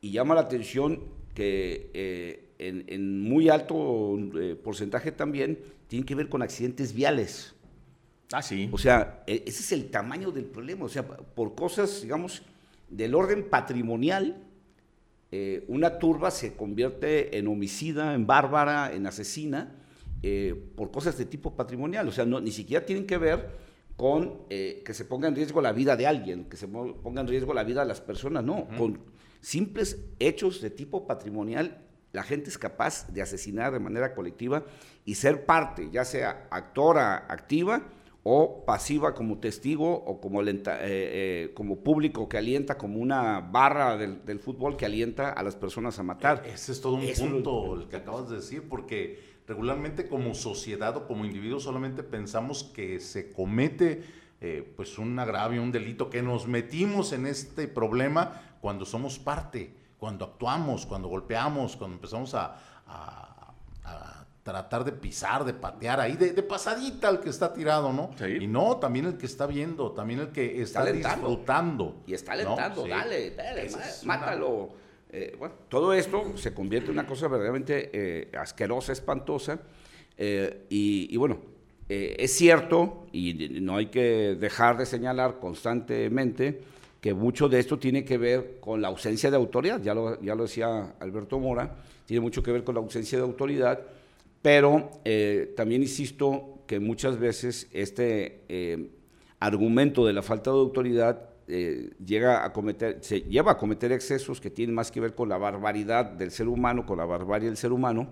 Y 0.00 0.10
llama 0.10 0.34
la 0.34 0.42
atención 0.42 1.04
que 1.34 1.90
eh, 1.94 2.50
en, 2.58 3.20
muy 3.20 3.48
alto 3.48 4.18
eh, 4.38 4.56
porcentaje 4.62 5.12
también 5.12 5.58
tienen 5.88 6.04
que 6.04 6.14
ver 6.14 6.28
con 6.28 6.42
accidentes 6.42 6.92
viales. 6.92 7.54
Ah, 8.32 8.42
sí. 8.42 8.68
O 8.72 8.78
sea, 8.78 9.22
e, 9.26 9.44
ese 9.46 9.60
es 9.60 9.72
el 9.72 9.90
tamaño 9.90 10.30
del 10.30 10.46
problema. 10.46 10.84
O 10.84 10.88
sea, 10.88 11.06
por 11.06 11.54
cosas, 11.54 12.02
digamos, 12.02 12.42
del 12.88 13.14
orden 13.14 13.48
patrimonial, 13.48 14.42
eh, 15.30 15.64
una 15.68 15.98
turba 15.98 16.30
se 16.30 16.54
convierte 16.54 17.38
en 17.38 17.48
homicida, 17.48 18.14
en 18.14 18.26
bárbara, 18.26 18.92
en 18.92 19.06
asesina, 19.06 19.74
eh, 20.22 20.54
por 20.76 20.90
cosas 20.90 21.16
de 21.18 21.24
tipo 21.24 21.54
patrimonial. 21.54 22.08
O 22.08 22.12
sea, 22.12 22.24
no, 22.24 22.40
ni 22.40 22.52
siquiera 22.52 22.84
tienen 22.84 23.06
que 23.06 23.18
ver 23.18 23.50
con 23.96 24.42
eh, 24.50 24.82
que 24.84 24.94
se 24.94 25.04
ponga 25.04 25.28
en 25.28 25.36
riesgo 25.36 25.60
la 25.60 25.72
vida 25.72 25.96
de 25.96 26.06
alguien, 26.06 26.44
que 26.46 26.56
se 26.56 26.68
ponga 26.68 27.20
en 27.20 27.28
riesgo 27.28 27.54
la 27.54 27.64
vida 27.64 27.82
de 27.82 27.88
las 27.88 28.00
personas, 28.00 28.42
no. 28.44 28.66
Con 28.76 29.00
simples 29.40 29.98
hechos 30.18 30.60
de 30.60 30.70
tipo 30.70 31.06
patrimonial, 31.06 31.78
la 32.12 32.22
gente 32.22 32.50
es 32.50 32.58
capaz 32.58 33.10
de 33.12 33.22
asesinar 33.22 33.72
de 33.72 33.78
manera 33.78 34.14
colectiva 34.14 34.64
y 35.04 35.14
ser 35.14 35.46
parte, 35.46 35.88
ya 35.90 36.04
sea 36.04 36.46
actora 36.50 37.26
activa, 37.28 37.82
o 38.24 38.64
pasiva 38.64 39.14
como 39.14 39.38
testigo 39.38 39.92
o 39.92 40.20
como, 40.20 40.42
eh, 40.42 40.60
eh, 40.64 41.50
como 41.54 41.82
público 41.82 42.28
que 42.28 42.38
alienta, 42.38 42.78
como 42.78 43.00
una 43.00 43.40
barra 43.40 43.96
del, 43.96 44.38
fútbol 44.38 44.76
que 44.76 44.86
alienta 44.86 45.30
a 45.30 45.42
las 45.42 45.56
personas 45.56 45.98
a 45.98 46.02
matar. 46.02 46.42
E-, 46.46 46.52
ese 46.52 46.72
es 46.72 46.80
todo 46.80 46.94
un 46.94 47.06
punto 47.18 47.74
el 47.74 47.88
que 47.88 47.96
acabas 47.96 48.28
de 48.28 48.36
decir, 48.36 48.68
porque 48.68 49.18
regularmente 49.46 50.06
como 50.08 50.34
sociedad 50.34 50.96
o 50.96 51.06
como 51.06 51.24
individuo 51.24 51.58
solamente 51.58 52.04
pensamos 52.04 52.62
que 52.62 53.00
se 53.00 53.32
comete 53.32 54.02
eh, 54.40 54.72
pues 54.76 54.98
un 54.98 55.18
agravio, 55.18 55.62
un 55.62 55.72
delito, 55.72 56.08
que 56.08 56.22
nos 56.22 56.46
metimos 56.46 57.12
en 57.12 57.26
este 57.26 57.66
problema 57.66 58.40
cuando 58.60 58.84
somos 58.84 59.18
parte, 59.18 59.74
cuando 59.98 60.24
actuamos, 60.24 60.86
cuando 60.86 61.08
golpeamos, 61.08 61.76
cuando 61.76 61.96
empezamos 61.96 62.34
a 62.34 62.56
tratar 64.42 64.84
de 64.84 64.92
pisar, 64.92 65.44
de 65.44 65.54
patear 65.54 66.00
ahí, 66.00 66.16
de, 66.16 66.42
pasadita 66.42 67.08
al 67.08 67.20
que 67.20 67.30
está 67.30 67.52
tirado, 67.52 67.92
¿no? 67.92 68.10
Y 68.26 68.46
no, 68.46 68.76
también 68.78 69.06
el 69.06 69.16
que 69.16 69.26
está 69.26 69.46
viendo, 69.46 69.92
también 69.92 70.20
el 70.20 70.28
que 70.30 70.60
está, 70.60 70.84
disfrutando. 70.84 72.02
Y 72.06 72.14
está 72.14 72.32
alentando, 72.32 72.86
dale, 72.86 73.30
dale, 73.30 73.70
mátalo. 74.04 74.70
Eh, 75.10 75.36
bueno, 75.38 75.54
todo 75.68 75.92
esto 75.92 76.36
se 76.36 76.54
convierte 76.54 76.86
en 76.86 76.98
una 76.98 77.06
cosa 77.06 77.28
verdaderamente 77.28 77.90
eh, 77.92 78.32
asquerosa, 78.36 78.92
espantosa. 78.92 79.60
Eh, 80.18 80.66
y, 80.70 81.16
bueno, 81.16 81.38
es 81.88 82.32
cierto, 82.32 83.06
y 83.12 83.60
no 83.60 83.76
hay 83.76 83.86
que 83.86 84.34
dejar 84.40 84.78
de 84.78 84.86
señalar 84.86 85.38
constantemente, 85.38 86.62
que 87.00 87.12
mucho 87.12 87.48
de 87.48 87.60
esto 87.60 87.78
tiene 87.78 88.04
que 88.04 88.16
ver 88.16 88.58
con 88.60 88.80
la 88.80 88.88
ausencia 88.88 89.30
de 89.30 89.36
autoridad, 89.36 89.82
ya 89.82 89.92
lo, 89.92 90.20
ya 90.22 90.34
lo 90.34 90.44
decía 90.44 90.94
Alberto 91.00 91.38
Mora, 91.38 91.76
tiene 92.06 92.20
mucho 92.20 92.42
que 92.42 92.50
ver 92.50 92.64
con 92.64 92.76
la 92.76 92.80
ausencia 92.80 93.18
de 93.18 93.24
autoridad 93.24 93.80
pero 94.42 94.90
eh, 95.04 95.54
también 95.56 95.82
insisto 95.82 96.64
que 96.66 96.80
muchas 96.80 97.18
veces 97.18 97.68
este 97.72 98.42
eh, 98.48 98.90
argumento 99.38 100.04
de 100.04 100.12
la 100.12 100.22
falta 100.22 100.50
de 100.50 100.56
autoridad 100.56 101.30
eh, 101.46 101.90
llega 102.04 102.44
a 102.44 102.52
cometer, 102.52 102.98
se 103.02 103.20
lleva 103.20 103.52
a 103.52 103.56
cometer 103.56 103.92
excesos 103.92 104.40
que 104.40 104.50
tienen 104.50 104.74
más 104.74 104.90
que 104.90 105.00
ver 105.00 105.14
con 105.14 105.28
la 105.28 105.38
barbaridad 105.38 106.06
del 106.06 106.32
ser 106.32 106.48
humano, 106.48 106.84
con 106.84 106.98
la 106.98 107.04
barbarie 107.04 107.48
del 107.48 107.56
ser 107.56 107.72
humano, 107.72 108.10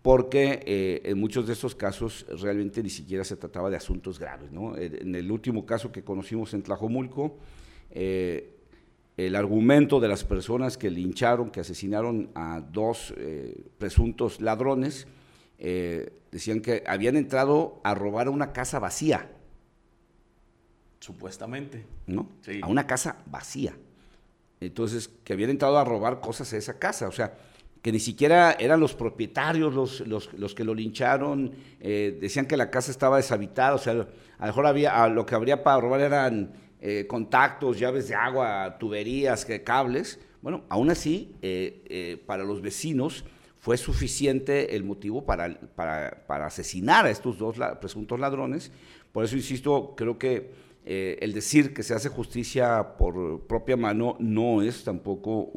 porque 0.00 1.00
en 1.04 1.18
muchos 1.18 1.48
de 1.48 1.54
estos 1.54 1.74
casos 1.74 2.24
realmente 2.40 2.80
ni 2.80 2.90
siquiera 2.90 3.24
se 3.24 3.34
trataba 3.34 3.68
de 3.70 3.76
asuntos 3.76 4.20
graves. 4.20 4.50
En 4.52 5.16
el 5.16 5.32
último 5.32 5.66
caso 5.66 5.90
que 5.90 6.04
conocimos 6.04 6.54
en 6.54 6.62
Tlajomulco, 6.62 7.38
el 7.90 9.34
argumento 9.34 9.98
de 9.98 10.06
las 10.06 10.22
personas 10.22 10.78
que 10.78 10.90
lincharon, 10.90 11.50
que 11.50 11.58
asesinaron 11.58 12.30
a 12.36 12.60
dos 12.60 13.12
presuntos 13.78 14.40
ladrones, 14.40 15.08
eh, 15.58 16.12
decían 16.30 16.60
que 16.60 16.84
habían 16.86 17.16
entrado 17.16 17.80
a 17.82 17.94
robar 17.94 18.26
a 18.26 18.30
una 18.30 18.52
casa 18.52 18.78
vacía. 18.78 19.30
Supuestamente. 21.00 21.86
¿No? 22.06 22.28
A 22.62 22.66
una 22.68 22.86
casa 22.86 23.22
vacía. 23.26 23.74
Entonces, 24.60 25.10
que 25.24 25.32
habían 25.32 25.50
entrado 25.50 25.78
a 25.78 25.84
robar 25.84 26.20
cosas 26.20 26.52
a 26.52 26.56
esa 26.56 26.78
casa. 26.78 27.08
O 27.08 27.12
sea, 27.12 27.34
que 27.82 27.92
ni 27.92 28.00
siquiera 28.00 28.56
eran 28.58 28.80
los 28.80 28.94
propietarios 28.94 29.74
los, 29.74 30.00
los, 30.32 30.54
que 30.54 30.64
lo 30.64 30.74
lincharon. 30.74 31.52
Eh, 31.80 32.18
decían 32.20 32.46
que 32.46 32.56
la 32.56 32.70
casa 32.70 32.90
estaba 32.90 33.16
deshabitada. 33.18 33.74
O 33.74 33.78
sea, 33.78 33.92
a 33.92 33.96
lo 33.96 34.06
mejor 34.46 34.66
había, 34.66 35.08
lo 35.08 35.24
que 35.24 35.34
habría 35.34 35.62
para 35.62 35.80
robar 35.80 36.00
eran 36.00 36.52
eh, 36.80 37.06
contactos, 37.06 37.78
llaves 37.78 38.08
de 38.08 38.14
agua, 38.14 38.76
tuberías, 38.78 39.46
cables. 39.64 40.18
Bueno, 40.42 40.64
aún 40.68 40.90
así, 40.90 41.34
para 42.26 42.44
los 42.44 42.60
vecinos 42.60 43.24
fue 43.66 43.76
suficiente 43.76 44.76
el 44.76 44.84
motivo 44.84 45.26
para, 45.26 45.58
para, 45.74 46.46
asesinar 46.46 47.04
a 47.04 47.10
estos 47.10 47.36
dos 47.36 47.56
presuntos 47.80 48.20
ladrones. 48.20 48.70
Por 49.10 49.24
eso, 49.24 49.34
insisto, 49.34 49.96
creo 49.96 50.20
que 50.20 50.52
eh, 50.84 51.18
el 51.20 51.32
decir 51.32 51.74
que 51.74 51.82
se 51.82 51.92
hace 51.92 52.08
justicia 52.08 52.96
por 52.96 53.44
propia 53.48 53.76
mano 53.76 54.16
no 54.20 54.62
es 54.62 54.84
tampoco 54.84 55.50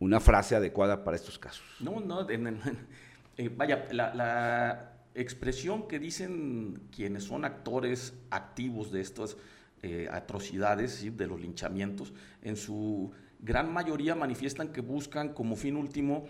una 0.00 0.20
frase 0.20 0.56
adecuada 0.56 1.04
para 1.04 1.18
estos 1.18 1.38
casos. 1.38 1.66
No, 1.80 2.00
no, 2.00 2.26
eh, 2.30 3.50
vaya, 3.54 3.88
la, 3.92 4.94
expresión 5.14 5.88
que 5.88 5.98
dicen 5.98 6.80
quienes 6.90 7.24
son 7.24 7.44
actores 7.44 8.14
activos 8.30 8.90
de 8.90 9.02
estas 9.02 9.36
eh, 9.82 10.08
atrocidades, 10.10 11.14
de 11.14 11.26
los 11.26 11.38
linchamientos, 11.38 12.14
en 12.40 12.56
su 12.56 13.12
gran 13.38 13.70
mayoría 13.70 14.14
manifiestan 14.14 14.68
que 14.68 14.80
buscan 14.80 15.34
como 15.34 15.56
fin 15.56 15.76
último 15.76 16.26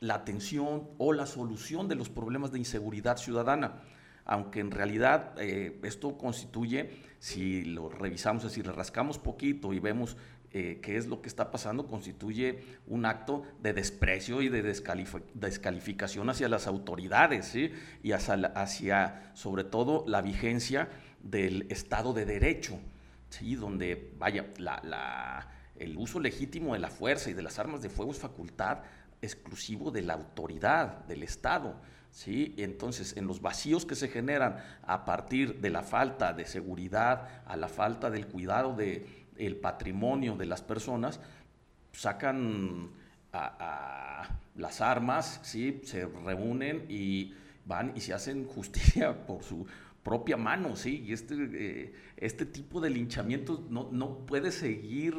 la 0.00 0.14
atención 0.14 0.88
o 0.98 1.12
la 1.12 1.26
solución 1.26 1.88
de 1.88 1.96
los 1.96 2.08
problemas 2.08 2.52
de 2.52 2.58
inseguridad 2.58 3.16
ciudadana, 3.16 3.82
aunque 4.24 4.60
en 4.60 4.70
realidad 4.70 5.34
eh, 5.38 5.80
esto 5.82 6.16
constituye, 6.16 6.90
si 7.18 7.64
lo 7.64 7.88
revisamos, 7.88 8.44
decir, 8.44 8.66
le 8.66 8.72
rascamos 8.72 9.18
poquito 9.18 9.72
y 9.72 9.80
vemos 9.80 10.16
eh, 10.52 10.80
qué 10.82 10.96
es 10.96 11.06
lo 11.06 11.22
que 11.22 11.28
está 11.28 11.50
pasando, 11.50 11.86
constituye 11.86 12.62
un 12.86 13.06
acto 13.06 13.42
de 13.60 13.72
desprecio 13.72 14.42
y 14.42 14.48
de 14.48 14.62
descalificación 14.62 16.30
hacia 16.30 16.48
las 16.48 16.66
autoridades 16.66 17.56
y 17.56 18.12
hacia, 18.12 19.32
sobre 19.34 19.64
todo, 19.64 20.04
la 20.06 20.20
vigencia 20.20 20.88
del 21.22 21.66
Estado 21.70 22.12
de 22.12 22.26
Derecho, 22.26 22.78
¿sí? 23.30 23.56
donde, 23.56 24.12
vaya, 24.18 24.46
la 24.58 25.48
el 25.76 25.96
uso 25.96 26.20
legítimo 26.20 26.74
de 26.74 26.80
la 26.80 26.90
fuerza 26.90 27.30
y 27.30 27.34
de 27.34 27.42
las 27.42 27.58
armas 27.58 27.82
de 27.82 27.88
fuego 27.88 28.12
es 28.12 28.18
facultad 28.18 28.78
exclusivo 29.20 29.90
de 29.90 30.02
la 30.02 30.14
autoridad, 30.14 31.04
del 31.06 31.22
Estado. 31.22 31.76
¿sí? 32.10 32.54
Entonces, 32.58 33.16
en 33.16 33.26
los 33.26 33.40
vacíos 33.40 33.86
que 33.86 33.94
se 33.94 34.08
generan 34.08 34.58
a 34.82 35.04
partir 35.04 35.60
de 35.60 35.70
la 35.70 35.82
falta 35.82 36.32
de 36.32 36.44
seguridad, 36.44 37.42
a 37.46 37.56
la 37.56 37.68
falta 37.68 38.10
del 38.10 38.26
cuidado 38.26 38.74
del 38.74 39.06
el 39.36 39.56
patrimonio 39.56 40.36
de 40.36 40.46
las 40.46 40.62
personas, 40.62 41.20
sacan 41.92 42.90
a, 43.32 44.28
las 44.56 44.80
armas, 44.82 45.40
¿sí? 45.42 45.80
se 45.84 46.04
reúnen 46.06 46.84
y 46.88 47.34
van 47.64 47.92
y 47.96 48.00
se 48.00 48.12
hacen 48.12 48.46
justicia 48.46 49.14
por 49.26 49.42
su 49.42 49.66
propia 50.02 50.36
mano, 50.36 50.76
¿sí? 50.76 51.04
Y 51.06 51.12
este, 51.12 51.34
eh, 51.52 51.94
este 52.16 52.44
tipo 52.46 52.80
de 52.80 52.90
linchamientos 52.90 53.60
no, 53.70 53.88
no 53.92 54.18
puede 54.26 54.50
seguir 54.50 55.16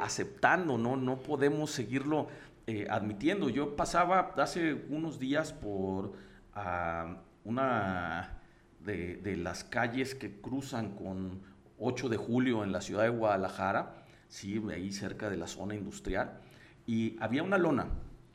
aceptando, 0.00 0.78
¿no? 0.78 0.96
No 0.96 1.20
podemos 1.20 1.70
seguirlo 1.70 2.28
eh, 2.66 2.86
admitiendo. 2.88 3.50
Yo 3.50 3.76
pasaba 3.76 4.32
hace 4.36 4.74
unos 4.88 5.18
días 5.18 5.52
por 5.52 6.12
ah, 6.54 7.18
una 7.44 8.40
de, 8.80 9.36
las 9.36 9.64
calles 9.64 10.14
que 10.14 10.40
cruzan 10.40 10.94
con 10.96 11.42
8 11.78 12.08
de 12.08 12.16
julio 12.16 12.64
en 12.64 12.72
la 12.72 12.80
ciudad 12.80 13.02
de 13.02 13.10
Guadalajara, 13.10 14.04
sí, 14.28 14.62
ahí 14.72 14.92
cerca 14.92 15.28
de 15.28 15.36
la 15.36 15.46
zona 15.46 15.74
industrial, 15.74 16.40
y 16.86 17.16
había 17.20 17.42
una 17.42 17.58
lona 17.58 17.88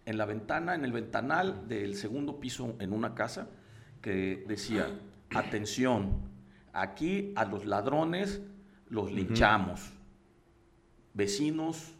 en 0.06 0.18
la 0.18 0.25
ventana, 0.25 0.75
en 0.75 0.86
el 0.86 0.91
ventanal 0.91 1.68
del 1.68 1.96
segundo 1.96 2.39
piso 2.39 2.75
en 2.79 2.94
una 2.94 3.15
casa, 3.15 3.48
que 4.01 4.44
decía, 4.48 4.88
atención, 5.33 6.21
aquí 6.74 7.33
a 7.36 7.45
los 7.45 7.65
ladrones 7.65 8.41
los 8.89 9.12
linchamos 9.12 9.91
vecinos 11.13 11.93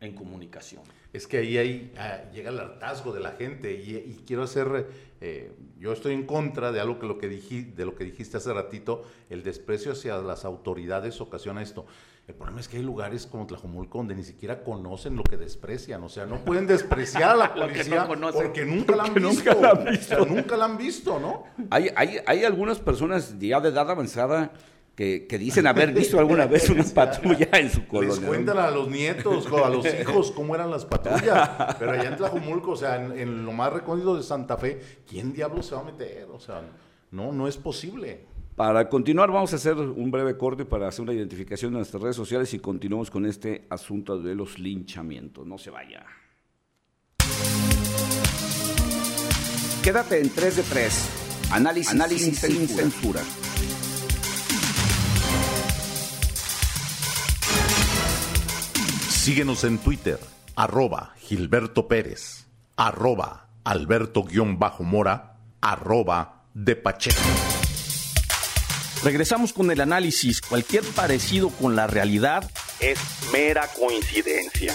en 0.00 0.14
comunicación. 0.14 0.82
Es 1.12 1.26
que 1.26 1.38
ahí, 1.38 1.58
ahí 1.58 1.92
ah, 1.96 2.20
llega 2.32 2.50
el 2.50 2.58
hartazgo 2.58 3.12
de 3.12 3.20
la 3.20 3.32
gente 3.32 3.72
y, 3.72 4.22
quiero 4.26 4.42
hacer, 4.42 4.86
eh, 5.20 5.52
yo 5.78 5.92
estoy 5.92 6.14
en 6.14 6.26
contra 6.26 6.70
de 6.70 6.80
algo 6.80 6.98
que 6.98 7.06
lo 7.06 7.18
que 7.18 7.28
de 7.28 7.84
lo 7.84 7.94
que 7.94 8.04
dijiste 8.04 8.36
hace 8.36 8.52
ratito, 8.52 9.04
el 9.30 9.42
desprecio 9.42 9.92
hacia 9.92 10.18
las 10.18 10.44
autoridades 10.44 11.20
ocasiona 11.20 11.62
esto. 11.62 11.86
El 12.28 12.34
problema 12.34 12.60
es 12.60 12.68
que 12.68 12.76
hay 12.76 12.82
lugares 12.82 13.26
como 13.26 13.46
Tlajomulco 13.46 13.96
donde 13.96 14.14
ni 14.14 14.22
siquiera 14.22 14.62
conocen 14.62 15.16
lo 15.16 15.22
que 15.24 15.38
desprecian, 15.38 16.04
o 16.04 16.10
sea, 16.10 16.26
no 16.26 16.44
pueden 16.44 16.66
despreciar 16.66 17.30
a 17.30 17.34
la 17.34 17.54
policía 17.54 18.06
porque 18.06 18.66
nunca 18.66 18.94
la 18.94 19.04
han 19.04 19.14
visto, 19.14 19.30
nunca 19.30 19.54
la 19.54 19.70
han 19.70 19.84
visto. 19.86 20.26
nunca 20.26 20.56
la 20.58 20.64
han 20.66 20.76
visto, 20.76 21.18
¿no? 21.18 21.44
Hay, 21.70 21.88
hay, 21.96 22.18
hay 22.26 22.44
algunas 22.44 22.80
personas 22.80 23.34
ya 23.38 23.60
de 23.60 23.70
edad 23.70 23.90
avanzada 23.90 24.52
que, 24.94 25.38
dicen 25.38 25.66
haber 25.66 25.92
visto 25.92 26.18
alguna 26.18 26.46
vez 26.46 26.68
una 26.68 26.84
patrulla 26.94 27.48
en 27.52 27.70
su 27.70 27.86
colonia. 27.86 28.16
Les 28.16 28.26
cuentan 28.26 28.58
a 28.58 28.70
los 28.70 28.88
nietos, 28.88 29.46
a 29.46 29.70
los 29.70 29.86
hijos 30.00 30.30
cómo 30.32 30.54
eran 30.54 30.70
las 30.70 30.84
patrullas. 30.84 31.76
Pero 31.78 31.92
allá 31.92 32.08
en 32.08 32.16
Tlajumulco, 32.16 32.72
o 32.72 32.76
sea, 32.76 32.96
en, 32.96 33.46
lo 33.46 33.52
más 33.52 33.72
recóndito 33.72 34.16
de 34.16 34.22
Santa 34.22 34.58
Fe, 34.58 34.80
¿quién 35.08 35.32
diablos 35.32 35.66
se 35.66 35.76
va 35.76 35.80
a 35.80 35.84
meter? 35.84 36.26
O 36.30 36.40
sea, 36.40 36.62
no, 37.10 37.32
no 37.32 37.48
es 37.48 37.56
posible. 37.56 38.26
Para 38.58 38.88
continuar, 38.88 39.30
vamos 39.30 39.52
a 39.52 39.56
hacer 39.56 39.76
un 39.76 40.10
breve 40.10 40.36
corte 40.36 40.64
para 40.64 40.88
hacer 40.88 41.04
una 41.04 41.12
identificación 41.12 41.70
de 41.70 41.76
nuestras 41.76 42.02
redes 42.02 42.16
sociales 42.16 42.52
y 42.54 42.58
continuamos 42.58 43.08
con 43.08 43.24
este 43.24 43.68
asunto 43.70 44.20
de 44.20 44.34
los 44.34 44.58
linchamientos. 44.58 45.46
No 45.46 45.58
se 45.58 45.70
vaya. 45.70 46.04
Quédate 49.84 50.20
en 50.20 50.30
3 50.30 50.56
de 50.56 50.62
3. 50.64 51.10
Análisis, 51.52 51.92
Análisis 51.92 52.36
sin, 52.36 52.66
censura. 52.66 53.22
Síguenos 59.08 59.62
en 59.62 59.78
Twitter, 59.78 60.18
arroba 60.56 61.14
Gilberto 61.20 61.86
Pérez, 61.86 62.48
arroba 62.74 63.50
Alberto-Mora, 63.62 65.36
arroba 65.60 66.42
de 66.54 66.74
Pacheco. 66.74 67.57
Regresamos 69.04 69.52
con 69.52 69.70
el 69.70 69.80
análisis. 69.80 70.40
Cualquier 70.40 70.82
parecido 70.82 71.50
con 71.50 71.76
la 71.76 71.86
realidad 71.86 72.50
es 72.80 72.98
mera 73.32 73.68
coincidencia. 73.78 74.74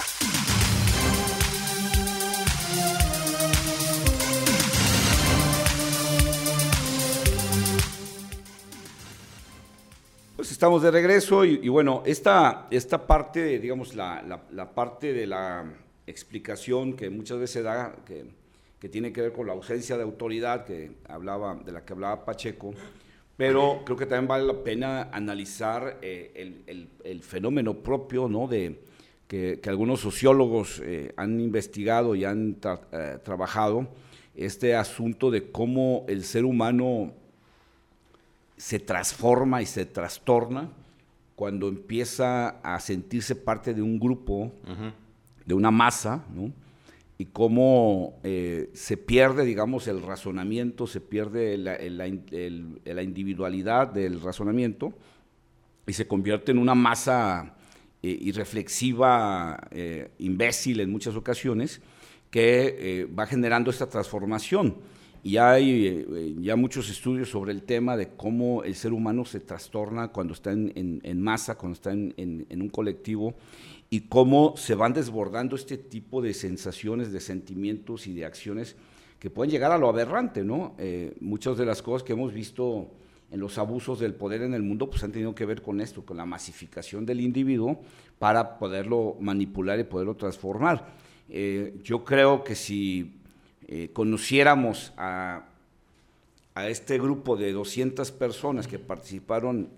Pues 10.36 10.52
estamos 10.52 10.82
de 10.82 10.90
regreso 10.90 11.44
y, 11.44 11.68
bueno, 11.68 12.02
esta, 12.06 12.66
esta 12.70 13.06
parte, 13.06 13.58
digamos, 13.58 13.94
la, 13.94 14.24
la, 14.50 14.74
parte 14.74 15.12
de 15.12 15.26
la 15.26 15.70
explicación 16.06 16.94
que 16.94 17.10
muchas 17.10 17.38
veces 17.38 17.62
da, 17.62 17.94
que, 18.06 18.24
que, 18.80 18.88
tiene 18.88 19.12
que 19.12 19.20
ver 19.20 19.32
con 19.32 19.46
la 19.46 19.52
ausencia 19.52 19.98
de 19.98 20.02
autoridad 20.02 20.64
que 20.64 20.92
hablaba, 21.08 21.54
de 21.56 21.72
la 21.72 21.84
que 21.84 21.92
hablaba 21.92 22.24
Pacheco, 22.24 22.74
pero 23.36 23.82
creo 23.84 23.96
que 23.96 24.06
también 24.06 24.28
vale 24.28 24.46
la 24.46 24.62
pena 24.62 25.08
analizar 25.12 25.98
eh, 26.02 26.30
el, 26.34 26.62
el, 26.66 26.88
el, 27.02 27.22
fenómeno 27.22 27.74
propio, 27.74 28.28
¿no? 28.28 28.46
De, 28.46 28.78
que, 29.26 29.58
que 29.60 29.70
algunos 29.70 30.00
sociólogos 30.00 30.80
eh, 30.84 31.12
han 31.16 31.40
investigado 31.40 32.14
y 32.14 32.24
han 32.24 32.56
eh, 32.92 33.18
trabajado, 33.24 33.88
este 34.36 34.76
asunto 34.76 35.30
de 35.30 35.50
cómo 35.50 36.04
el 36.08 36.24
ser 36.24 36.44
humano 36.44 37.12
se 38.56 38.78
transforma 38.78 39.62
y 39.62 39.66
se 39.66 39.86
trastorna 39.86 40.70
cuando 41.34 41.68
empieza 41.68 42.60
a 42.60 42.78
sentirse 42.78 43.34
parte 43.34 43.74
de 43.74 43.82
un 43.82 43.98
grupo, 43.98 44.52
de 45.44 45.54
una 45.54 45.72
masa, 45.72 46.24
¿no? 46.32 46.52
Y 47.16 47.26
cómo 47.26 48.20
eh, 48.24 48.70
se 48.74 48.96
pierde, 48.96 49.44
digamos, 49.44 49.86
el 49.86 50.02
razonamiento, 50.02 50.86
se 50.86 51.00
pierde 51.00 51.56
la, 51.58 53.02
individualidad 53.02 53.88
del 53.88 54.20
razonamiento 54.20 54.92
y 55.86 55.92
se 55.92 56.08
convierte 56.08 56.50
en 56.52 56.58
una 56.58 56.74
masa 56.74 57.54
eh, 58.02 58.18
irreflexiva, 58.20 59.68
eh, 59.70 60.10
imbécil 60.18 60.80
en 60.80 60.90
muchas 60.90 61.14
ocasiones, 61.14 61.80
que 62.30 63.08
va 63.16 63.26
generando 63.26 63.70
esta 63.70 63.88
transformación. 63.88 64.74
Y 65.24 65.38
hay 65.38 65.86
eh, 65.86 66.36
ya 66.38 66.54
muchos 66.54 66.90
estudios 66.90 67.30
sobre 67.30 67.52
el 67.52 67.62
tema 67.62 67.96
de 67.96 68.10
cómo 68.10 68.62
el 68.62 68.74
ser 68.74 68.92
humano 68.92 69.24
se 69.24 69.40
trastorna 69.40 70.08
cuando 70.08 70.34
está 70.34 70.52
en, 70.52 71.22
masa, 71.22 71.56
cuando 71.56 71.76
está 71.76 71.92
en, 71.92 72.46
un 72.50 72.68
colectivo, 72.68 73.34
y 73.88 74.00
cómo 74.00 74.54
se 74.58 74.74
van 74.74 74.92
desbordando 74.92 75.56
este 75.56 75.78
tipo 75.78 76.20
de 76.20 76.34
sensaciones, 76.34 77.10
de 77.10 77.20
sentimientos 77.20 78.06
y 78.06 78.12
de 78.12 78.26
acciones 78.26 78.76
que 79.18 79.30
pueden 79.30 79.50
llegar 79.50 79.72
a 79.72 79.78
lo 79.78 79.88
aberrante, 79.88 80.44
¿no? 80.44 80.74
Eh, 80.76 81.16
muchas 81.20 81.56
de 81.56 81.64
las 81.64 81.80
cosas 81.80 82.02
que 82.02 82.12
hemos 82.12 82.34
visto 82.34 82.90
en 83.30 83.40
los 83.40 83.56
abusos 83.56 84.00
del 84.00 84.12
poder 84.12 84.42
en 84.42 84.52
el 84.52 84.62
mundo, 84.62 84.90
pues 84.90 85.04
han 85.04 85.12
tenido 85.12 85.34
que 85.34 85.46
ver 85.46 85.62
con 85.62 85.80
esto, 85.80 86.04
con 86.04 86.18
la 86.18 86.26
masificación 86.26 87.06
del 87.06 87.22
individuo 87.22 87.80
para 88.18 88.58
poderlo 88.58 89.16
manipular 89.20 89.78
y 89.78 89.84
poderlo 89.84 90.16
transformar. 90.16 90.86
Eh, 91.30 91.80
yo 91.82 92.04
creo 92.04 92.44
que 92.44 92.54
si 92.54 93.23
eh, 93.76 93.90
conociéramos 93.92 94.92
a, 94.96 95.46
a, 96.54 96.68
este 96.68 96.96
grupo 96.96 97.36
de 97.36 97.52
200 97.52 98.12
personas 98.12 98.68
que 98.68 98.78
participaron 98.78 99.68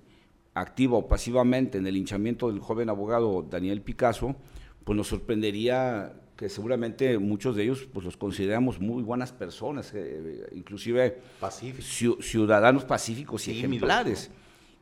activa 0.53 0.99
o 0.99 1.09
pasivamente 1.09 1.79
en 1.79 1.87
el 1.87 1.97
hinchamiento 1.97 2.51
del 2.51 2.61
joven 2.61 2.91
abogado 2.91 3.41
Daniel 3.49 3.81
Picasso, 3.81 4.37
pues 4.85 4.99
nos 4.99 5.09
sorprendería 5.09 6.13
que 6.37 6.51
seguramente 6.51 7.17
muchos 7.17 7.57
de 7.57 7.63
ellos 7.63 7.89
pues 7.91 8.05
los 8.05 8.19
consideramos 8.19 8.81
muy 8.81 9.03
buenas 9.03 9.33
personas, 9.33 9.91
eh, 9.95 10.47
inclusive 10.53 11.23
ciudadanos 12.21 12.85
pacíficos 12.85 13.49
y 13.49 13.53
ejemplares. 13.53 14.31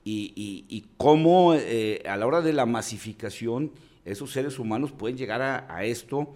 Y, 0.03 0.65
y, 0.69 0.87
cómo 0.97 1.55
eh, 1.55 2.03
a 2.05 2.17
la 2.17 2.27
hora 2.27 2.41
de 2.41 2.53
la 2.53 2.67
masificación 2.67 3.71
esos 4.05 4.33
seres 4.33 4.59
humanos 4.59 4.91
pueden 4.91 5.17
llegar 5.17 5.41
a, 5.41 5.73
a 5.73 5.85
esto, 5.85 6.35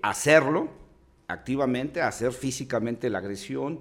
hacerlo, 0.00 0.70
activamente 1.28 2.00
a 2.00 2.08
hacer 2.08 2.32
físicamente 2.32 3.10
la 3.10 3.18
agresión, 3.18 3.80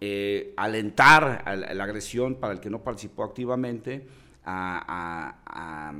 eh, 0.00 0.52
alentar 0.56 1.42
a 1.44 1.56
la, 1.56 1.84
agresión 1.84 2.36
para 2.36 2.52
el 2.52 2.60
que 2.60 2.70
no 2.70 2.82
participó 2.82 3.24
activamente, 3.24 4.06
a, 4.44 5.92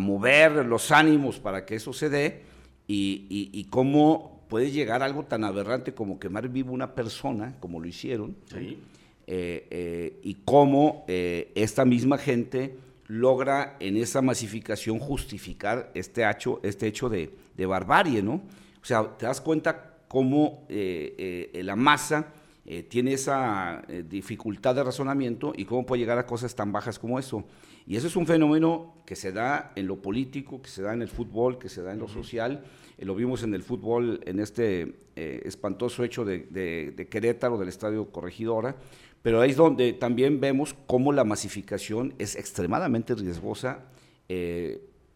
mover 0.00 0.64
los 0.64 0.90
ánimos 0.92 1.38
para 1.38 1.66
que 1.66 1.74
eso 1.74 1.92
se 1.92 2.08
dé 2.08 2.42
y, 2.86 3.66
cómo 3.70 4.46
puede 4.48 4.70
llegar 4.70 5.02
algo 5.02 5.24
tan 5.24 5.44
aberrante 5.44 5.92
como 5.94 6.18
quemar 6.18 6.48
vivo 6.48 6.72
una 6.72 6.94
persona, 6.94 7.56
como 7.60 7.80
lo 7.80 7.86
hicieron, 7.86 8.36
eh, 8.56 8.78
eh, 9.26 10.20
y 10.22 10.34
cómo 10.44 11.04
esta 11.06 11.84
misma 11.84 12.18
gente 12.18 12.76
logra 13.06 13.76
en 13.80 13.96
esa 13.96 14.22
masificación 14.22 14.98
justificar 14.98 15.90
este 15.94 16.28
hecho, 16.28 16.60
este 16.62 16.86
hecho 16.86 17.08
de, 17.08 17.30
de 17.56 17.66
barbarie, 17.66 18.22
¿no? 18.22 18.42
O 18.80 18.84
sea, 18.84 19.16
te 19.18 19.26
das 19.26 19.40
cuenta 19.40 19.89
cómo 20.10 20.66
eh, 20.68 21.50
eh, 21.52 21.62
la 21.62 21.76
masa 21.76 22.34
eh, 22.66 22.82
tiene 22.82 23.12
esa 23.12 23.80
dificultad 24.08 24.74
de 24.74 24.82
razonamiento 24.82 25.52
y 25.56 25.64
cómo 25.64 25.86
puede 25.86 26.00
llegar 26.00 26.18
a 26.18 26.26
cosas 26.26 26.52
tan 26.56 26.72
bajas 26.72 26.98
como 26.98 27.20
eso. 27.20 27.44
Y 27.86 27.94
eso 27.94 28.08
es 28.08 28.16
un 28.16 28.26
fenómeno 28.26 28.96
que 29.06 29.14
se 29.14 29.30
da 29.30 29.70
en 29.76 29.86
lo 29.86 30.02
político, 30.02 30.60
que 30.60 30.68
se 30.68 30.82
da 30.82 30.94
en 30.94 31.02
el 31.02 31.08
fútbol, 31.08 31.60
que 31.60 31.68
se 31.68 31.82
da 31.82 31.92
en 31.92 32.00
lo 32.00 32.08
social. 32.08 32.64
lo 32.98 33.14
vimos 33.14 33.44
en 33.44 33.54
el 33.54 33.62
fútbol, 33.62 34.20
en 34.26 34.40
este 34.40 34.96
espantoso 35.14 36.02
hecho 36.02 36.24
de, 36.24 37.06
Querétaro, 37.08 37.56
del 37.56 37.68
Estadio 37.68 38.10
Corregidora, 38.10 38.74
pero 39.22 39.40
ahí 39.40 39.50
es 39.50 39.56
donde 39.56 39.92
también 39.92 40.40
vemos 40.40 40.74
cómo 40.88 41.12
la 41.12 41.22
masificación 41.22 42.14
es 42.18 42.34
extremadamente 42.34 43.14
riesgosa 43.14 43.84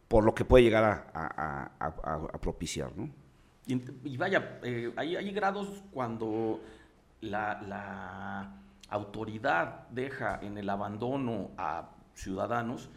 por 0.07 0.25
lo 0.25 0.35
que 0.37 0.45
puede 0.45 0.63
llegar 0.63 1.11
a, 1.13 1.73
a 1.81 2.41
propiciar. 2.41 2.97
¿no? 2.97 3.24
Y, 3.67 4.17
vaya, 4.17 4.59
eh, 4.63 4.93
hay, 4.97 5.31
grados 5.33 5.83
cuando 5.91 6.61
la, 7.21 8.61
autoridad 8.91 9.89
deja 9.89 10.39
en 10.43 10.59
el 10.59 10.69
abandono 10.69 11.51
a 11.57 11.91
ciudadanos 12.15 12.91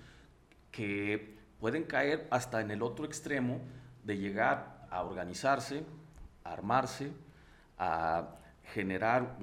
que 0.70 1.38
pueden 1.60 1.86
caer 1.86 2.28
hasta 2.30 2.62
en 2.62 2.70
el 2.70 2.84
otro 2.84 3.06
extremo 3.06 3.62
de 4.04 4.18
llegar 4.18 4.86
a 4.92 5.02
organizarse, 5.02 5.84
a 6.44 6.52
armarse, 6.52 7.14
a 7.80 8.28
generar 8.74 9.38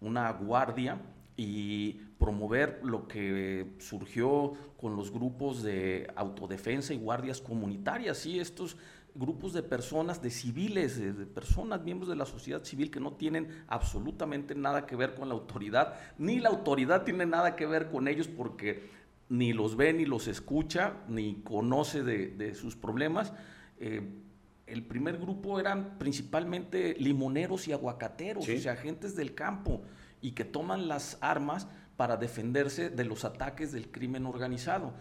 una 0.00 0.32
guardia 0.32 0.98
y 1.36 1.92
promover 2.18 2.80
lo 2.82 3.06
que 3.06 3.76
surgió 3.78 4.54
con 4.80 4.96
los 4.96 5.12
grupos 5.12 5.62
de 5.62 6.10
autodefensa 6.16 6.94
y 6.94 6.98
guardias 6.98 7.40
comunitarias. 7.40 8.18
Sí, 8.18 8.40
estos 8.40 8.76
grupos 9.14 9.52
de 9.52 9.62
personas, 9.62 10.20
de 10.20 10.30
civiles, 10.30 10.98
de, 10.98 11.26
personas, 11.26 11.82
miembros 11.82 12.08
de 12.08 12.16
la 12.16 12.26
sociedad 12.26 12.64
civil 12.64 12.90
que 12.90 13.00
no 13.00 13.12
tienen 13.12 13.48
absolutamente 13.68 14.54
nada 14.54 14.86
que 14.86 14.96
ver 14.96 15.14
con 15.14 15.28
la 15.28 15.34
autoridad, 15.34 15.94
ni 16.18 16.40
la 16.40 16.48
autoridad 16.48 17.04
tiene 17.04 17.24
nada 17.24 17.54
que 17.54 17.66
ver 17.66 17.90
con 17.90 18.08
ellos 18.08 18.28
porque 18.28 18.90
ni 19.28 19.52
los 19.52 19.76
ve, 19.76 19.92
ni 19.92 20.04
los 20.04 20.26
escucha, 20.26 20.94
ni 21.08 21.36
conoce 21.42 22.02
de, 22.02 22.54
sus 22.54 22.76
problemas. 22.76 23.32
Eh, 23.78 24.02
el 24.66 24.82
primer 24.84 25.18
grupo 25.18 25.60
eran 25.60 25.98
principalmente 25.98 26.94
limoneros 26.98 27.68
y 27.68 27.72
aguacateros, 27.72 28.48
o 28.48 28.58
sea, 28.58 28.72
agentes 28.72 29.14
del 29.14 29.34
campo, 29.34 29.82
y 30.20 30.32
que 30.32 30.44
toman 30.44 30.88
las 30.88 31.18
armas 31.20 31.68
para 31.96 32.16
defenderse 32.16 32.90
de 32.90 33.04
los 33.04 33.24
ataques 33.24 33.72
del 33.72 33.90
crimen 33.90 34.26
organizado 34.26 34.94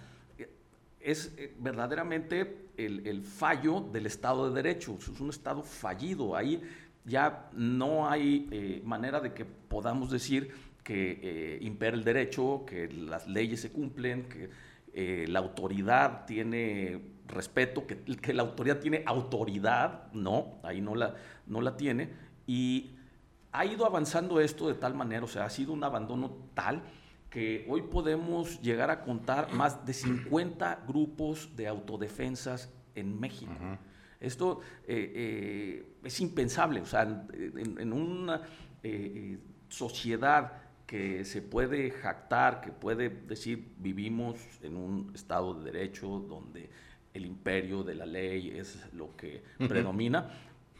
es 1.03 1.33
eh, 1.37 1.53
verdaderamente 1.59 2.69
el, 2.77 3.21
fallo 3.23 3.81
del 3.81 4.05
Estado 4.05 4.49
de 4.49 4.63
Derecho. 4.63 4.97
Es 4.97 5.19
un 5.19 5.29
Estado 5.29 5.61
fallido. 5.61 6.35
Ahí 6.35 6.61
ya 7.05 7.49
no 7.53 8.09
hay 8.09 8.47
eh, 8.51 8.81
manera 8.85 9.19
de 9.19 9.33
que 9.33 9.45
podamos 9.45 10.09
decir 10.09 10.51
que 10.83 11.19
eh, 11.21 11.57
impera 11.61 11.95
el 11.95 12.03
derecho, 12.03 12.63
que 12.65 12.87
las 12.89 13.27
leyes 13.27 13.61
se 13.61 13.71
cumplen, 13.71 14.27
que 14.27 14.49
la 15.27 15.39
autoridad 15.39 16.25
tiene 16.25 17.01
respeto, 17.25 17.87
que, 17.87 18.03
que, 18.03 18.31
la 18.31 18.43
autoridad 18.43 18.79
tiene 18.79 19.01
autoridad, 19.07 20.11
no, 20.13 20.59
ahí 20.61 20.81
no 20.81 20.93
la, 20.93 21.15
no 21.47 21.61
la 21.61 21.75
tiene, 21.75 22.09
y 22.45 22.91
ha 23.51 23.65
ido 23.65 23.87
avanzando 23.87 24.39
esto 24.39 24.67
de 24.67 24.75
tal 24.75 24.93
manera, 24.93 25.23
o 25.23 25.27
sea, 25.27 25.45
ha 25.45 25.49
sido 25.49 25.73
un 25.73 25.83
abandono 25.83 26.35
tal 26.53 26.83
que 27.33 27.65
hoy 27.67 27.81
podemos 27.81 28.61
llegar 28.61 28.91
a 28.91 29.01
contar 29.01 29.51
más 29.53 29.83
de 29.87 29.93
50 29.93 30.83
grupos 30.87 31.49
de 31.55 31.67
autodefensas 31.67 32.71
en 32.93 33.19
México. 33.19 33.51
Esto 34.19 34.59
eh, 34.87 35.11
eh, 35.15 35.85
es 36.03 36.21
impensable, 36.21 36.81
o 36.81 36.85
sea, 36.85 37.01
en, 37.01 37.91
una 37.91 38.39
eh, 38.83 39.39
sociedad 39.67 40.61
que 40.85 41.25
se 41.25 41.41
puede 41.41 41.89
jactar, 41.89 42.61
que 42.61 42.71
puede 42.71 43.09
decir 43.09 43.73
vivimos 43.79 44.39
en 44.61 44.77
un 44.77 45.11
Estado 45.15 45.55
de 45.55 45.71
Derecho 45.71 46.07
donde 46.19 46.69
el 47.15 47.25
imperio 47.25 47.83
de 47.83 47.95
la 47.95 48.05
ley 48.05 48.53
es 48.55 48.77
lo 48.93 49.15
que 49.15 49.43
predomina, 49.57 50.29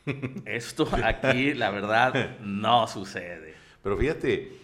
esto 0.45 0.87
aquí 1.03 1.55
la 1.55 1.71
verdad 1.71 2.37
no 2.41 2.85
sucede. 2.85 3.55
Pero 3.81 3.97
fíjate, 3.97 4.62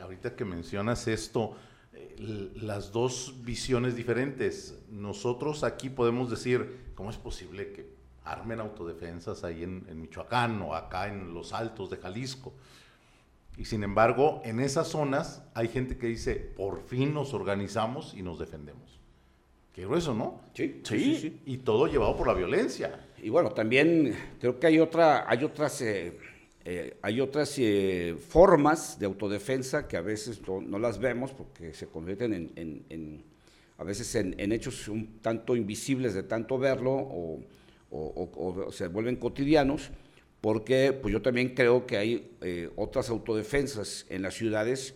ahorita 0.00 0.36
que 0.36 0.44
mencionas 0.44 1.08
esto, 1.08 1.56
las 2.18 2.92
dos 2.92 3.34
visiones 3.42 3.96
diferentes. 3.96 4.78
Nosotros 4.90 5.64
aquí 5.64 5.88
podemos 5.88 6.30
decir, 6.30 6.92
¿cómo 6.94 7.10
es 7.10 7.16
posible 7.16 7.72
que 7.72 7.86
armen 8.24 8.60
autodefensas 8.60 9.44
ahí 9.44 9.62
en, 9.62 10.00
Michoacán 10.00 10.60
o 10.62 10.74
acá 10.74 11.08
en 11.08 11.32
los 11.32 11.52
altos 11.52 11.90
de 11.90 11.96
Jalisco? 11.96 12.52
Y 13.56 13.64
sin 13.64 13.82
embargo, 13.82 14.40
en 14.44 14.60
esas 14.60 14.88
zonas 14.88 15.42
hay 15.54 15.68
gente 15.68 15.96
que 15.96 16.06
dice, 16.06 16.36
por 16.36 16.82
fin 16.82 17.14
nos 17.14 17.34
organizamos 17.34 18.14
y 18.14 18.22
nos 18.22 18.38
defendemos. 18.38 19.00
Qué 19.72 19.84
grueso, 19.84 20.14
¿no? 20.14 20.40
Sí, 20.54 20.80
sí, 20.84 21.16
sí. 21.16 21.42
Y 21.46 21.58
todo 21.58 21.86
llevado 21.86 22.16
por 22.16 22.26
la 22.26 22.34
violencia. 22.34 23.06
Y 23.22 23.28
bueno, 23.30 23.50
también 23.50 24.14
creo 24.40 24.58
que 24.58 24.66
hay, 24.66 24.78
otra, 24.78 25.28
hay 25.28 25.44
otras... 25.44 25.80
Eh, 25.82 26.18
eh, 26.70 26.98
hay 27.00 27.18
otras 27.22 27.54
eh, 27.56 28.14
formas 28.28 28.98
de 28.98 29.06
autodefensa 29.06 29.88
que 29.88 29.96
a 29.96 30.02
veces 30.02 30.42
no, 30.46 30.78
las 30.78 30.98
vemos 30.98 31.32
porque 31.32 31.72
se 31.72 31.86
convierten 31.86 32.52
en, 32.54 33.24
a 33.78 33.84
veces 33.84 34.14
en, 34.16 34.52
hechos 34.52 34.86
un 34.86 35.18
tanto 35.22 35.56
invisibles 35.56 36.12
de 36.12 36.24
tanto 36.24 36.58
verlo 36.58 36.92
o, 36.92 37.40
se 38.70 38.86
vuelven 38.88 39.16
cotidianos, 39.16 39.88
porque 40.42 40.92
pues 40.92 41.10
yo 41.10 41.22
también 41.22 41.54
creo 41.54 41.86
que 41.86 41.96
hay 41.96 42.36
eh, 42.42 42.68
otras 42.76 43.08
autodefensas 43.08 44.04
en 44.10 44.20
las 44.20 44.34
ciudades 44.34 44.94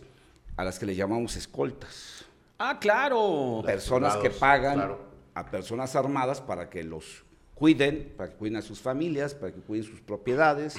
a 0.55 0.63
las 0.63 0.77
que 0.77 0.85
le 0.85 0.93
llamamos 0.93 1.35
escoltas. 1.35 2.23
Ah, 2.59 2.77
claro. 2.79 3.63
Personas 3.65 4.17
que 4.17 4.29
pagan 4.29 4.95
a 5.33 5.45
personas 5.49 5.95
armadas 5.95 6.39
para 6.39 6.69
que 6.69 6.83
los 6.83 7.23
cuiden, 7.55 8.13
para 8.15 8.29
que 8.29 8.35
cuiden 8.35 8.57
a 8.57 8.61
sus 8.61 8.79
familias, 8.79 9.33
para 9.33 9.51
que 9.51 9.61
cuiden 9.61 9.85
sus 9.85 10.01
propiedades. 10.01 10.75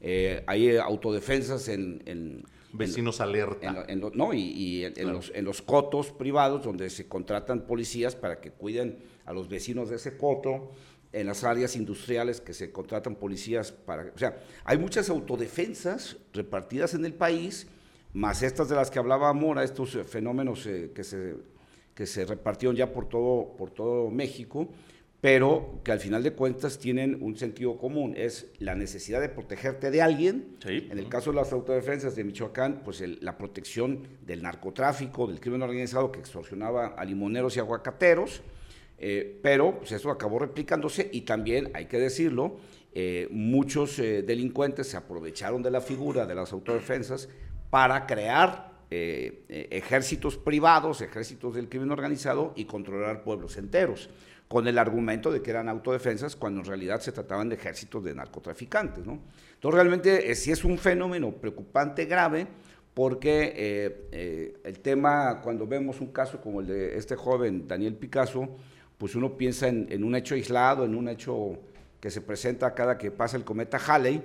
Eh, 0.00 0.42
hay 0.46 0.76
autodefensas 0.76 1.68
en... 1.68 2.44
Vecinos 2.70 3.22
alerta. 3.22 3.86
no, 4.14 4.34
y, 4.34 4.84
en, 4.84 5.12
los, 5.12 5.32
en 5.34 5.44
los 5.46 5.62
cotos 5.62 6.12
privados 6.12 6.62
donde 6.62 6.90
se 6.90 7.08
contratan 7.08 7.62
policías 7.62 8.14
para 8.14 8.40
que 8.40 8.50
cuiden 8.50 8.98
a 9.24 9.32
los 9.32 9.48
vecinos 9.48 9.88
de 9.88 9.96
ese 9.96 10.18
coto, 10.18 10.72
en 11.12 11.26
las 11.26 11.44
áreas 11.44 11.76
industriales 11.76 12.40
que 12.40 12.52
se 12.52 12.70
contratan 12.70 13.16
policías 13.16 13.72
para... 13.72 14.12
O 14.14 14.18
sea, 14.18 14.38
hay 14.64 14.76
muchas 14.76 15.08
autodefensas 15.08 16.18
repartidas 16.32 16.94
en 16.94 17.04
el 17.04 17.14
país, 17.14 17.66
más 18.12 18.42
estas 18.42 18.68
de 18.68 18.76
las 18.76 18.90
que 18.90 18.98
hablaba 18.98 19.32
Mora, 19.32 19.64
estos 19.64 19.98
fenómenos 20.06 20.66
eh, 20.66 20.92
que, 20.94 21.04
se, 21.04 21.36
que 21.94 22.06
se 22.06 22.26
repartieron 22.26 22.76
ya 22.76 22.92
por 22.92 23.08
todo, 23.08 23.56
por 23.56 23.70
todo 23.70 24.10
México, 24.10 24.68
pero 25.20 25.80
que 25.82 25.90
al 25.90 25.98
final 25.98 26.22
de 26.22 26.32
cuentas 26.32 26.78
tienen 26.78 27.18
un 27.20 27.36
sentido 27.36 27.76
común, 27.76 28.14
es 28.16 28.46
la 28.58 28.76
necesidad 28.76 29.20
de 29.20 29.28
protegerte 29.28 29.90
de 29.90 30.00
alguien. 30.00 30.56
En 30.64 30.96
el 30.98 31.08
caso 31.08 31.30
de 31.30 31.36
las 31.36 31.52
autodefensas 31.52 32.14
de 32.14 32.22
Michoacán, 32.22 32.82
pues 32.84 33.02
la 33.20 33.36
protección 33.36 34.06
del 34.24 34.42
narcotráfico, 34.42 35.26
del 35.26 35.40
crimen 35.40 35.62
organizado 35.62 36.12
que 36.12 36.20
extorsionaba 36.20 36.88
a 36.88 37.04
limoneros 37.04 37.56
y 37.56 37.60
aguacateros, 37.60 38.42
eh, 38.98 39.38
pero 39.42 39.78
pues 39.78 39.92
eso 39.92 40.10
acabó 40.10 40.38
replicándose 40.38 41.08
y 41.12 41.22
también, 41.22 41.70
hay 41.74 41.86
que 41.86 41.98
decirlo, 41.98 42.58
eh, 42.94 43.26
muchos 43.30 43.98
eh, 43.98 44.22
delincuentes 44.22 44.88
se 44.88 44.96
aprovecharon 44.96 45.62
de 45.62 45.70
la 45.70 45.80
figura 45.80 46.26
de 46.26 46.34
las 46.34 46.52
autodefensas 46.52 47.28
para 47.70 48.06
crear 48.06 48.68
ejércitos 48.90 50.38
privados, 50.38 51.02
ejércitos 51.02 51.54
del 51.54 51.68
crimen 51.68 51.90
organizado 51.90 52.54
y 52.56 52.64
controlar 52.64 53.22
pueblos 53.22 53.58
enteros 53.58 54.08
con 54.48 54.66
el 54.66 54.78
argumento 54.78 55.30
de 55.30 55.42
que 55.42 55.50
eran 55.50 55.68
autodefensas 55.68 56.34
cuando 56.34 56.60
en 56.60 56.66
realidad 56.66 57.00
se 57.00 57.12
trataban 57.12 57.50
de 57.50 57.56
ejércitos 57.56 58.02
de 58.02 58.14
narcotraficantes. 58.14 59.06
¿no? 59.06 59.20
Entonces 59.54 59.74
realmente 59.74 60.30
eh, 60.30 60.34
sí 60.34 60.50
es 60.50 60.64
un 60.64 60.78
fenómeno 60.78 61.32
preocupante, 61.32 62.06
grave, 62.06 62.46
porque 62.94 63.52
eh, 63.54 64.08
eh, 64.10 64.60
el 64.64 64.80
tema, 64.80 65.40
cuando 65.42 65.66
vemos 65.66 66.00
un 66.00 66.08
caso 66.08 66.40
como 66.40 66.60
el 66.60 66.66
de 66.66 66.96
este 66.96 67.14
joven 67.14 67.68
Daniel 67.68 67.94
Picasso, 67.94 68.48
pues 68.96 69.14
uno 69.14 69.36
piensa 69.36 69.68
en, 69.68 70.02
un 70.02 70.16
hecho 70.16 70.34
aislado, 70.34 70.84
en 70.84 70.96
un 70.96 71.08
hecho 71.08 71.58
que 72.00 72.10
se 72.10 72.20
presenta 72.20 72.74
cada 72.74 72.98
que 72.98 73.10
pasa 73.10 73.36
el 73.36 73.44
cometa 73.44 73.78
Halley, 73.78 74.22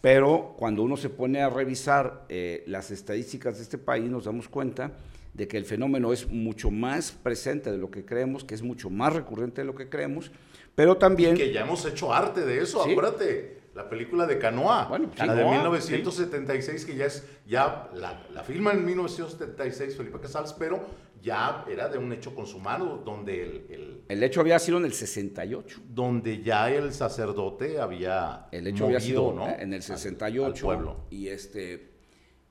pero 0.00 0.54
cuando 0.58 0.82
uno 0.82 0.96
se 0.96 1.10
pone 1.10 1.40
a 1.40 1.48
revisar 1.48 2.26
las 2.66 2.90
estadísticas 2.90 3.56
de 3.56 3.62
este 3.62 3.78
país 3.78 4.10
nos 4.10 4.24
damos 4.24 4.48
cuenta 4.48 4.90
de 5.36 5.46
que 5.46 5.58
el 5.58 5.66
fenómeno 5.66 6.12
es 6.12 6.28
mucho 6.28 6.70
más 6.70 7.12
presente 7.12 7.70
de 7.70 7.76
lo 7.76 7.90
que 7.90 8.04
creemos, 8.04 8.42
que 8.42 8.54
es 8.54 8.62
mucho 8.62 8.88
más 8.88 9.12
recurrente 9.12 9.60
de 9.60 9.66
lo 9.66 9.74
que 9.74 9.88
creemos, 9.88 10.32
pero 10.74 10.96
también... 10.96 11.36
que 11.36 11.52
ya 11.52 11.60
hemos 11.60 11.84
hecho 11.84 12.12
arte 12.12 12.40
de 12.40 12.62
eso, 12.62 12.82
acuérdate, 12.82 13.58
la 13.74 13.90
película 13.90 14.26
de 14.26 14.38
Canoa, 14.38 14.86
bueno, 14.88 15.10
la 15.18 15.34
de 15.34 15.44
1976, 15.44 16.86
que 16.86 16.96
ya 16.96 17.04
es, 17.04 17.26
ya 17.46 17.90
la, 17.94 18.26
la 18.32 18.42
filma 18.42 18.72
en 18.72 18.86
1976 18.86 19.96
Felipe 19.96 20.18
Casals, 20.18 20.54
pero 20.54 20.86
ya 21.20 21.64
era 21.70 21.88
de 21.88 21.98
un 21.98 22.10
hecho 22.12 22.34
consumado, 22.34 23.02
donde 23.04 23.42
el, 23.42 24.04
el, 24.08 24.22
hecho 24.22 24.40
había 24.40 24.58
sido 24.58 24.78
en 24.78 24.86
el 24.86 24.94
68. 24.94 25.80
Donde 25.88 26.42
ya 26.42 26.70
el 26.70 26.94
sacerdote 26.94 27.78
había 27.78 28.48
El 28.52 28.66
hecho 28.66 28.86
había 28.86 29.00
sido 29.00 29.32
¿no? 29.34 29.48
en 29.48 29.74
el 29.74 29.82
68. 29.82 30.64
pueblo. 30.64 31.06
Y 31.10 31.28
este 31.28 31.95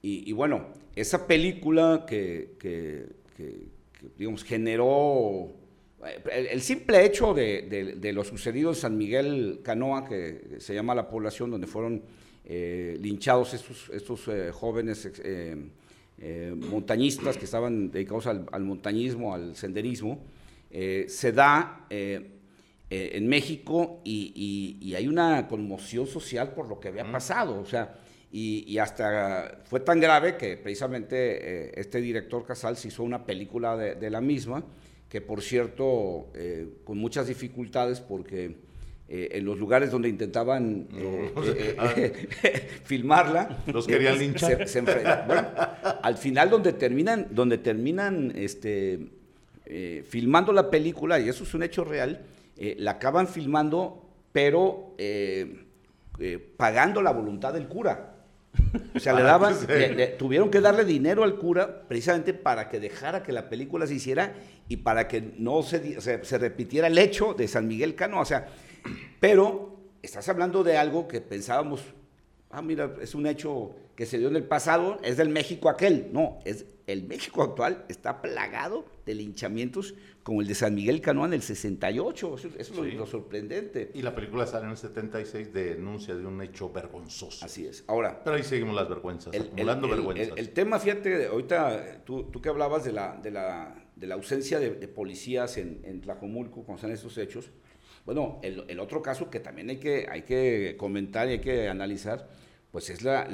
y, 0.08 0.32
bueno, 0.34 0.68
esa 0.96 1.26
película 1.26 2.06
que, 2.08 3.08
digamos, 4.20 4.44
generó 4.44 5.52
eh, 6.06 6.50
el, 6.52 6.62
simple 6.62 7.04
hecho 7.04 7.34
de, 7.34 8.12
lo 8.14 8.24
sucedido 8.24 8.70
en 8.70 8.76
San 8.76 8.96
Miguel 9.00 9.62
Canoa, 9.64 10.06
que 10.06 10.58
se 10.60 10.76
llama 10.76 10.94
la 10.94 11.10
población 11.10 11.50
donde 11.50 11.66
fueron 11.66 12.04
eh, 12.46 13.00
linchados 13.02 13.56
estos, 13.56 13.90
estos 13.90 14.28
eh, 14.28 14.52
jóvenes 14.52 15.10
montañistas 16.70 17.36
que 17.38 17.46
estaban 17.46 17.90
dedicados 17.90 18.28
al, 18.28 18.64
montañismo, 18.64 19.34
al 19.34 19.56
senderismo, 19.56 20.24
se 20.70 21.32
da 21.32 21.88
en 21.90 23.28
México 23.28 24.02
y, 24.04 24.78
y, 24.82 24.94
hay 24.94 25.08
una 25.08 25.48
conmoción 25.48 26.06
social 26.06 26.54
por 26.54 26.70
lo 26.70 26.80
que 26.80 26.90
había 26.90 27.12
pasado. 27.12 27.60
O 27.60 27.66
sea, 27.66 27.96
y, 28.38 28.78
hasta 28.80 29.60
fue 29.64 29.80
tan 29.80 30.02
grave 30.02 30.36
que 30.36 30.58
precisamente 30.58 31.68
eh, 31.68 31.72
este 31.76 32.02
director 32.02 32.46
Casals 32.46 32.84
hizo 32.84 33.02
una 33.02 33.26
película 33.26 33.78
de, 33.78 34.10
la 34.10 34.20
misma, 34.20 34.62
que 35.08 35.22
por 35.22 35.42
cierto, 35.42 36.28
eh, 36.34 36.68
con 36.84 36.98
muchas 36.98 37.28
dificultades 37.28 38.02
porque 38.02 38.58
eh, 39.08 39.30
en 39.32 39.46
los 39.46 39.58
lugares 39.58 39.90
donde 39.90 40.10
intentaban 40.10 40.86
filmarla, 42.84 43.64
los 43.68 43.88
querían 43.88 44.20
linchar. 44.20 44.68
bueno, 45.26 45.48
al 46.02 46.18
final 46.18 46.50
donde 46.50 46.74
terminan, 46.74 47.28
donde 47.32 47.58
terminan 47.58 48.34
este, 48.36 49.00
filmando 50.10 50.52
la 50.52 50.70
película, 50.70 51.22
y 51.22 51.30
eso 51.30 51.46
es 51.46 51.54
un 51.54 51.64
hecho 51.64 51.86
real, 51.86 52.26
la 52.58 52.92
acaban 52.92 53.30
filmando, 53.30 54.10
pero 54.34 54.94
pagando 56.58 57.02
la 57.02 57.12
voluntad 57.12 57.54
del 57.54 57.70
cura. 57.70 58.12
O 58.96 59.00
sea, 59.00 59.14
le 59.14 59.22
daban, 59.24 59.56
tuvieron 60.18 60.50
que 60.50 60.62
darle 60.62 60.86
dinero 60.86 61.24
al 61.24 61.36
cura 61.36 61.88
precisamente 61.88 62.34
para 62.34 62.70
que 62.70 62.80
dejara 62.80 63.24
que 63.24 63.32
la 63.32 63.50
película 63.50 63.88
se 63.88 63.96
hiciera 63.96 64.34
y 64.68 64.78
para 64.78 65.08
que 65.08 65.34
no 65.38 65.64
se, 65.64 66.02
se, 66.02 66.38
repitiera 66.38 66.88
el 66.88 66.98
hecho 66.98 67.34
de 67.34 67.48
San 67.48 67.68
Miguel 67.68 67.96
Cano. 67.96 68.20
O 68.20 68.26
sea, 68.26 68.48
pero 69.20 69.80
estás 70.02 70.28
hablando 70.30 70.64
de 70.64 70.78
algo 70.78 71.08
que 71.08 71.22
pensábamos 71.22 71.82
ah, 72.56 72.62
mira, 72.62 72.96
es 73.02 73.14
un 73.16 73.28
hecho 73.28 73.76
que 73.96 74.06
se 74.06 74.18
dio 74.18 74.30
en 74.30 74.36
el 74.36 74.44
pasado, 74.44 75.00
es 75.04 75.18
del 75.18 75.30
México 75.30 75.70
aquel. 75.70 76.10
No, 76.12 76.40
es 76.46 76.66
el 76.88 77.04
México 77.04 77.44
actual 77.44 77.86
está 77.90 78.22
plagado 78.22 78.86
de 79.06 79.16
linchamientos 79.16 79.96
como 80.24 80.42
el 80.42 80.48
de 80.48 80.56
San 80.56 80.76
Miguel 80.76 81.02
Canoa 81.02 81.28
en 81.28 81.34
el 81.34 81.42
68. 81.42 82.36
Eso, 82.36 82.50
es 82.58 82.72
lo, 82.96 83.06
sorprendente. 83.06 83.92
Y 83.94 84.02
la 84.02 84.16
película 84.16 84.46
sale 84.46 84.66
en 84.66 84.72
el 84.72 84.78
76, 84.78 85.54
denuncia 85.54 86.16
de 86.16 86.26
un 86.26 86.42
hecho 86.42 86.72
vergonzoso. 86.72 87.46
Así 87.46 87.66
es. 87.66 87.84
Ahora. 87.88 88.24
Pero 88.24 88.36
ahí 88.36 88.44
seguimos 88.44 88.76
las 88.76 88.90
vergüenzas, 88.90 89.36
acumulando 89.36 89.88
vergüenzas. 89.88 90.38
El, 90.38 90.50
tema, 90.50 90.80
fíjate, 90.80 91.28
ahorita 91.28 92.04
tú, 92.04 92.24
tú 92.26 92.42
que 92.42 92.50
hablabas 92.50 92.84
de 92.84 92.92
la, 92.92 93.18
de 93.22 93.32
la, 93.32 93.76
de 93.96 94.08
la 94.08 94.16
ausencia 94.16 94.60
de, 94.60 94.72
policías 94.88 95.58
en, 95.58 95.82
en 95.84 96.02
Tlajomulco 96.02 96.64
cuando 96.64 96.76
están 96.76 96.92
estos 96.92 97.18
hechos. 97.18 97.52
Bueno, 98.06 98.40
el, 98.44 98.66
el, 98.68 98.80
otro 98.80 99.02
caso 99.02 99.32
que 99.32 99.40
también 99.40 99.70
hay 99.70 99.78
que, 99.78 100.08
hay 100.10 100.22
que 100.24 100.76
comentar 100.78 101.28
y 101.28 101.32
hay 101.32 101.42
que 101.42 101.70
analizar 101.70 102.28
pues 102.76 102.90
es 102.90 103.04
la, 103.04 103.26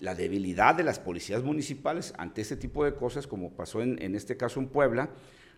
la, 0.00 0.14
debilidad 0.14 0.74
de 0.74 0.82
las 0.82 0.98
policías 0.98 1.42
municipales 1.42 2.14
ante 2.16 2.40
este 2.40 2.56
tipo 2.56 2.82
de 2.82 2.94
cosas, 2.94 3.26
como 3.26 3.50
pasó 3.50 3.82
en, 3.82 4.00
en, 4.00 4.14
este 4.14 4.38
caso 4.38 4.58
en 4.58 4.68
Puebla, 4.68 5.10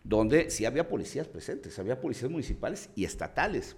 donde 0.02 0.50
sí 0.50 0.64
había 0.66 0.88
policías 0.88 1.28
presentes, 1.28 1.78
había 1.78 2.00
policías 2.00 2.32
municipales 2.32 2.90
y 2.96 3.04
estatales. 3.04 3.76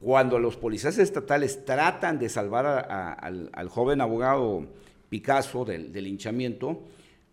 Cuando 0.00 0.38
los 0.38 0.56
policías 0.56 0.96
estatales 0.96 1.66
tratan 1.66 2.18
de 2.18 2.30
salvar 2.30 2.64
al, 2.90 3.50
al, 3.52 3.68
joven 3.68 4.00
abogado 4.00 4.66
Picasso 5.10 5.66
del, 5.66 5.92
del 5.92 6.06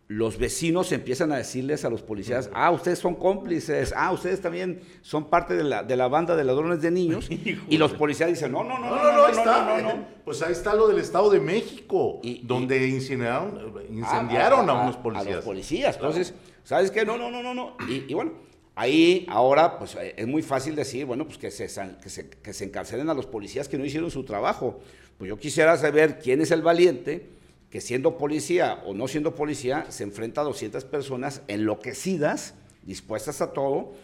los 0.08 0.38
vecinos 0.38 0.92
empiezan 0.92 1.32
a 1.32 1.38
decirles 1.38 1.86
a 1.86 1.90
los 1.90 2.02
policías, 2.02 2.50
ah, 2.54 2.72
ustedes 2.72 3.00
son 3.00 3.16
cómplices, 3.16 3.94
ah, 3.96 4.12
ustedes 4.12 4.42
también 4.42 4.82
son 5.02 5.30
parte 5.30 5.56
de 5.56 5.64
la, 5.64 5.84
de 5.84 5.96
la 5.96 6.08
banda 6.08 6.36
de 6.36 6.44
ladrones 6.44 6.82
de 6.82 6.92
niños. 6.92 7.30
y 7.70 7.78
los 7.78 7.94
policías 7.94 8.30
dicen, 8.30 8.52
no, 8.52 8.64
no, 8.64 8.78
no, 8.80 8.90
no, 8.90 8.96
no, 8.96 9.04
no, 9.04 9.18
no, 9.18 9.28
está, 9.28 9.66
no, 9.66 9.78
no, 9.78 9.96
no 9.96 10.06
Pues 10.26 10.42
ahí 10.42 10.52
está 10.52 10.76
lo 10.76 10.88
del 10.88 11.00
Estado 11.00 11.30
de 11.30 11.40
México, 11.40 12.20
y, 12.22 12.46
donde 12.46 12.86
y, 12.86 12.92
incendiaron 12.92 13.60
ah, 14.04 14.74
a, 14.74 14.76
a, 14.76 14.80
a, 14.80 14.84
unos 14.84 14.98
policías. 14.98 15.28
A 15.28 15.36
los 15.36 15.46
policías, 15.46 15.96
entonces, 15.96 16.34
¿sabes 16.64 16.92
qué? 16.92 17.06
No, 17.06 17.18
no, 17.18 17.32
no, 17.32 17.42
no, 17.42 17.54
no. 17.54 17.78
Y, 17.88 18.06
y, 18.10 18.14
bueno, 18.14 18.34
ahí 18.76 19.26
ahora 19.30 19.80
pues 19.80 19.96
eh, 19.96 20.16
es 20.18 20.28
muy 20.28 20.42
fácil 20.42 20.76
decir, 20.76 21.06
bueno, 21.06 21.26
pues 21.26 21.38
que 21.38 21.50
se, 21.50 21.68
que, 22.02 22.10
se, 22.10 22.30
que 22.30 22.54
se 22.54 22.66
encarcelen 22.66 23.10
a 23.10 23.14
los 23.14 23.26
policías 23.26 23.70
que 23.70 23.78
no 23.78 23.86
hicieron 23.86 24.12
su 24.12 24.24
trabajo. 24.26 24.80
Pues 25.18 25.30
yo 25.30 25.38
quisiera 25.38 25.78
saber 25.78 26.20
quién 26.20 26.42
es 26.42 26.52
el 26.52 26.62
valiente 26.62 27.30
que 27.74 27.82
siendo 27.82 28.20
policía 28.20 28.84
o 28.86 28.94
no 28.94 29.08
siendo 29.08 29.34
policía, 29.34 29.88
se 29.90 30.04
enfrenta 30.04 30.42
a 30.42 30.44
200 30.44 30.86
personas 30.86 31.42
enloquecidas, 31.48 32.54
dispuestas 32.84 33.42
a 33.42 33.52
todo, 33.52 33.96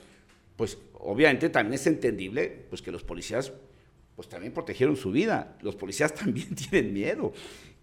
pues 0.55 0.79
obviamente 0.95 1.49
también 1.49 1.75
es 1.75 1.85
entendible 1.85 2.65
pues 2.67 2.81
que 2.81 2.91
los 2.91 3.03
policías 3.03 3.53
pues 4.15 4.27
también 4.27 4.53
protegieron 4.53 4.95
su 4.95 5.11
vida, 5.11 5.55
los 5.61 5.75
policías 5.75 6.15
también 6.15 6.55
tienen 6.55 6.93
miedo. 6.93 7.31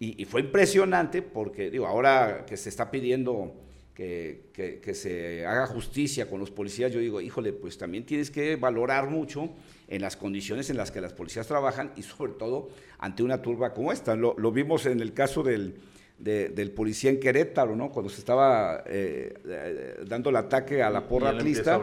Y, 0.00 0.24
fue 0.24 0.40
impresionante 0.40 1.22
porque, 1.22 1.70
digo, 1.70 1.86
ahora 1.86 2.44
que 2.46 2.56
se 2.56 2.68
está 2.68 2.90
pidiendo 2.90 3.54
que, 3.96 4.80
que, 4.82 4.94
se 4.94 5.46
haga 5.46 5.66
justicia 5.66 6.28
con 6.28 6.38
los 6.38 6.50
policías, 6.50 6.92
yo 6.92 7.00
digo, 7.00 7.22
híjole, 7.22 7.54
pues 7.54 7.78
también 7.78 8.04
tienes 8.04 8.30
que 8.30 8.56
valorar 8.56 9.08
mucho 9.08 9.48
en 9.88 10.02
las 10.02 10.18
condiciones 10.18 10.68
en 10.68 10.76
las 10.76 10.90
que 10.90 11.00
las 11.00 11.14
policías 11.14 11.46
trabajan 11.46 11.92
y 11.96 12.02
sobre 12.02 12.34
todo 12.34 12.68
ante 12.98 13.22
una 13.22 13.40
turba 13.40 13.72
como 13.72 13.92
esta. 13.92 14.14
Lo, 14.14 14.34
vimos 14.52 14.84
en 14.84 15.00
el 15.00 15.14
caso 15.14 15.42
del, 15.42 15.76
del 16.18 16.70
policía 16.72 17.08
en 17.08 17.18
Querétaro, 17.18 17.74
¿no? 17.74 17.90
Cuando 17.90 18.10
se 18.10 18.18
estaba 18.18 18.84
eh, 18.84 19.32
eh, 19.48 20.04
dando 20.06 20.28
el 20.28 20.36
ataque 20.36 20.82
a 20.82 20.90
la 20.90 21.08
porra 21.08 21.32
lista, 21.32 21.80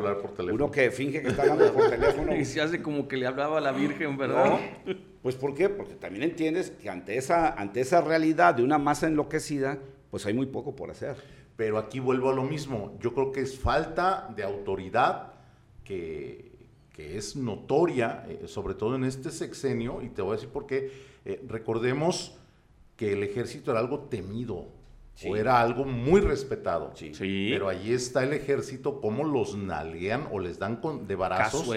uno 0.52 0.70
que 0.70 0.92
finge 0.92 1.20
que 1.20 1.30
está 1.30 1.42
hablando 1.42 1.74
por 1.74 1.90
teléfono. 1.90 2.36
y 2.40 2.46
se 2.46 2.62
hace 2.62 2.84
como 2.84 3.08
que 3.08 3.18
le 3.18 3.26
hablaba 3.26 3.58
a 3.58 3.62
la 3.62 3.72
Virgen, 3.72 4.18
¿verdad? 4.18 4.60
Pues 5.24 5.34
¿por 5.34 5.56
qué? 5.56 5.68
Porque 5.68 5.96
también 5.96 6.22
entiendes 6.22 6.70
que 6.70 6.92
ante 6.92 7.18
esa, 7.18 7.54
ante 7.54 7.82
esa 7.82 8.02
realidad 8.02 8.54
de 8.54 8.62
una 8.62 8.78
masa 8.78 9.08
enloquecida, 9.08 9.80
pues 10.12 10.28
hay 10.28 10.36
muy 10.36 10.46
poco 10.46 10.76
por 10.76 10.92
hacer. 10.92 11.16
Pero 11.56 11.78
aquí 11.78 12.00
vuelvo 12.00 12.30
a 12.30 12.34
lo 12.34 12.44
mismo. 12.44 12.98
Yo 13.00 13.14
creo 13.14 13.32
que 13.32 13.42
es 13.42 13.60
falta 13.60 14.32
de 14.36 14.44
autoridad 14.44 15.34
que 15.84 16.54
que 16.94 17.18
es 17.18 17.36
notoria, 17.36 18.24
eh, 18.30 18.48
sobre 18.48 18.76
todo 18.76 18.96
en 18.96 19.04
este 19.04 19.32
sexenio, 19.32 20.02
y 20.02 20.10
te 20.10 20.22
voy 20.22 20.34
a 20.34 20.36
decir 20.36 20.50
por 20.50 20.68
qué. 20.68 20.92
Eh, 21.26 21.44
recordemos 21.48 22.38
que 22.96 23.14
el 23.14 23.24
ejército 23.24 23.72
era 23.72 23.80
algo 23.80 24.02
temido, 24.02 24.68
o 25.28 25.36
era 25.36 25.60
algo 25.60 25.86
muy 25.86 26.22
respetado. 26.22 26.92
Sí. 26.96 27.12
Pero 27.52 27.70
ahí 27.70 27.92
está 27.92 28.24
el 28.24 28.34
ejército, 28.34 29.00
cómo 29.02 29.24
los 29.24 29.56
nalguean 29.56 30.28
o 30.32 30.40
les 30.40 30.58
dan 30.58 30.78
con, 30.78 31.08
de 31.08 31.16
barazos 31.16 31.70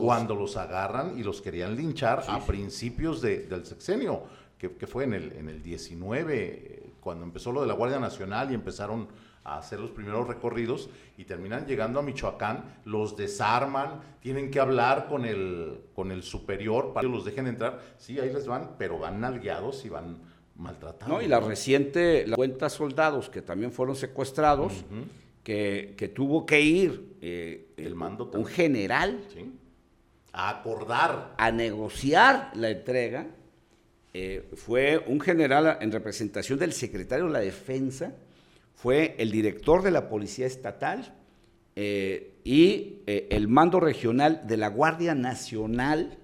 cuando 0.00 0.34
los 0.34 0.56
agarran 0.56 1.18
y 1.18 1.22
los 1.22 1.42
querían 1.42 1.76
linchar 1.76 2.24
a 2.26 2.40
principios 2.44 3.20
del 3.20 3.64
sexenio, 3.64 4.24
que, 4.58 4.72
que, 4.72 4.86
fue 4.86 5.04
en 5.04 5.14
el, 5.14 5.32
en 5.32 5.48
el 5.48 5.62
19, 5.62 6.79
cuando 7.00 7.24
empezó 7.24 7.52
lo 7.52 7.62
de 7.62 7.66
la 7.66 7.74
Guardia 7.74 7.98
Nacional 7.98 8.50
y 8.50 8.54
empezaron 8.54 9.08
a 9.44 9.58
hacer 9.58 9.80
los 9.80 9.90
primeros 9.90 10.28
recorridos 10.28 10.90
y 11.16 11.24
terminan 11.24 11.66
llegando 11.66 11.98
a 11.98 12.02
Michoacán, 12.02 12.80
los 12.84 13.16
desarman, 13.16 14.00
tienen 14.20 14.50
que 14.50 14.60
hablar 14.60 15.08
con 15.08 15.24
el, 15.24 15.80
con 15.94 16.10
el 16.10 16.22
superior 16.22 16.92
para 16.92 17.06
que 17.06 17.12
los 17.12 17.24
dejen 17.24 17.46
entrar. 17.46 17.80
Sí, 17.96 18.18
ahí 18.18 18.32
les 18.32 18.46
van, 18.46 18.72
pero 18.78 18.98
van 18.98 19.20
nalgueados 19.20 19.84
y 19.84 19.88
van 19.88 20.18
maltratados. 20.56 21.08
No, 21.08 21.22
y 21.22 21.28
la 21.28 21.40
reciente, 21.40 22.26
la 22.26 22.36
cuenta 22.36 22.68
soldados 22.68 23.30
que 23.30 23.42
también 23.42 23.72
fueron 23.72 23.96
secuestrados, 23.96 24.84
que, 25.42 26.12
tuvo 26.14 26.44
que 26.44 26.60
ir 26.60 27.16
eh, 27.20 27.72
el 27.76 27.94
mando 27.94 28.30
un 28.34 28.44
general 28.44 29.20
a 30.32 30.50
acordar, 30.50 31.34
a 31.38 31.50
negociar 31.50 32.50
la 32.54 32.70
entrega. 32.70 33.26
Eh, 34.12 34.48
fue 34.54 34.98
un 35.06 35.20
general 35.20 35.78
en 35.80 35.92
representación 35.92 36.58
del 36.58 36.72
secretario 36.72 37.26
de 37.26 37.32
la 37.32 37.40
Defensa, 37.40 38.12
fue 38.74 39.14
el 39.18 39.30
director 39.30 39.82
de 39.82 39.92
la 39.92 40.08
Policía 40.08 40.46
Estatal 40.46 41.14
eh, 41.76 42.34
y 42.42 43.02
eh, 43.06 43.28
el 43.30 43.46
mando 43.46 43.78
regional 43.78 44.42
de 44.48 44.56
la 44.56 44.68
Guardia 44.68 45.14
Nacional 45.14 46.18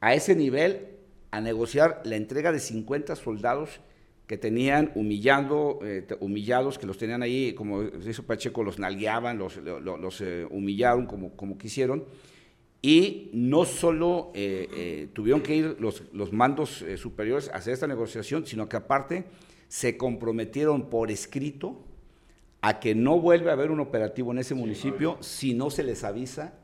a 0.00 0.14
ese 0.14 0.34
nivel 0.34 0.86
a 1.30 1.40
negociar 1.42 2.00
la 2.04 2.16
entrega 2.16 2.50
de 2.50 2.60
50 2.60 3.14
soldados 3.14 3.80
que 4.26 4.38
tenían 4.38 4.92
humillando, 4.94 5.80
humillados, 6.20 6.78
que 6.78 6.86
los 6.86 6.96
tenían 6.96 7.20
ahí, 7.22 7.52
como 7.52 7.82
dice 7.82 8.22
Pacheco, 8.22 8.62
los 8.62 8.78
nalgueaban, 8.78 9.38
los, 9.38 9.58
humillaron 10.50 11.06
como 11.06 11.58
quisieron. 11.58 12.04
Y 12.82 13.30
no 13.34 13.64
solo 13.66 14.32
tuvieron 15.12 15.42
que 15.42 15.54
ir 15.54 15.76
los, 15.78 16.02
los 16.14 16.32
mandos 16.32 16.82
superiores 16.96 17.50
a 17.50 17.56
hacer 17.56 17.74
esta 17.74 17.86
negociación, 17.86 18.46
sino 18.46 18.68
que 18.68 18.76
aparte 18.76 19.26
se 19.68 19.96
comprometieron 19.96 20.90
por 20.90 21.10
escrito 21.10 21.84
a 22.60 22.80
que 22.80 22.94
no 22.94 23.20
vuelve 23.20 23.50
a 23.50 23.54
haber 23.54 23.70
un 23.70 23.80
operativo 23.80 24.32
en 24.32 24.38
ese 24.38 24.54
municipio 24.54 25.16
si 25.20 25.54
no 25.54 25.70
se 25.70 25.82
les 25.82 26.04
avisa 26.04 26.54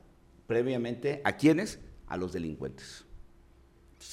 previamente 0.46 1.20
a 1.24 1.36
quiénes, 1.36 1.80
a 2.06 2.16
los 2.16 2.32
delincuentes. 2.32 3.04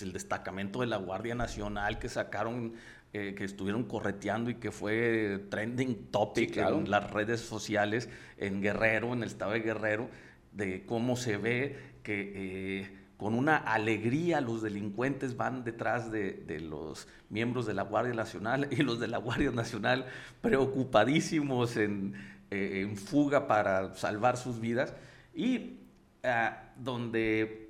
El 0.02 0.13
destacamento 0.13 0.82
de 0.82 0.88
la 0.88 0.98
Guardia 0.98 1.36
Nacional 1.36 2.00
que 2.00 2.10
sacaron, 2.10 2.74
eh, 3.12 3.36
que 3.36 3.44
estuvieron 3.44 3.84
correteando 3.84 4.50
y 4.50 4.56
que 4.56 4.72
fue 4.72 5.46
trending 5.50 6.08
topic 6.12 6.58
en 6.58 6.89
las 6.89 7.12
redes 7.12 7.42
sociales 7.42 8.10
en 8.38 8.62
Guerrero, 8.62 9.13
en 9.13 9.24
el 9.24 9.30
estado 9.30 9.52
de 9.52 9.60
Guerrero, 9.60 10.10
de 10.52 10.86
cómo 10.86 11.16
se 11.16 11.38
ve 11.38 11.92
que... 12.04 12.82
Eh, 12.82 13.04
con 13.24 13.36
una 13.36 13.56
alegría 13.56 14.42
los 14.42 14.62
delincuentes 14.62 15.38
van 15.38 15.63
detrás 15.63 16.12
de, 16.12 16.60
los 16.60 17.08
miembros 17.30 17.66
de 17.66 17.74
la 17.74 17.84
Guardia 17.84 18.13
Nacional 18.13 18.68
y 18.72 18.78
los 18.78 19.00
de 19.00 19.08
la 19.08 19.18
Guardia 19.18 19.52
Nacional 19.52 20.08
preocupadísimos 20.42 21.78
en, 21.78 22.16
eh, 22.52 22.94
fuga 22.98 23.48
para 23.48 23.96
salvar 23.96 24.36
sus 24.36 24.60
vidas. 24.60 24.94
Y 25.34 25.80
ah, 26.24 26.74
donde 26.76 27.70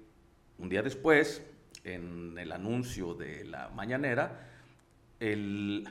un 0.58 0.70
día 0.70 0.82
después, 0.82 1.44
en 1.84 2.38
el 2.40 2.52
anuncio 2.52 3.14
de 3.14 3.46
la 3.46 3.70
mañanera, 3.70 4.50
el 5.20 5.88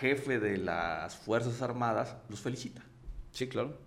jefe 0.00 0.40
de 0.40 0.56
las 0.56 1.16
Fuerzas 1.16 1.60
Armadas 1.60 2.16
los 2.30 2.40
felicita. 2.40 2.82
Sí, 3.30 3.46
claro. 3.46 3.78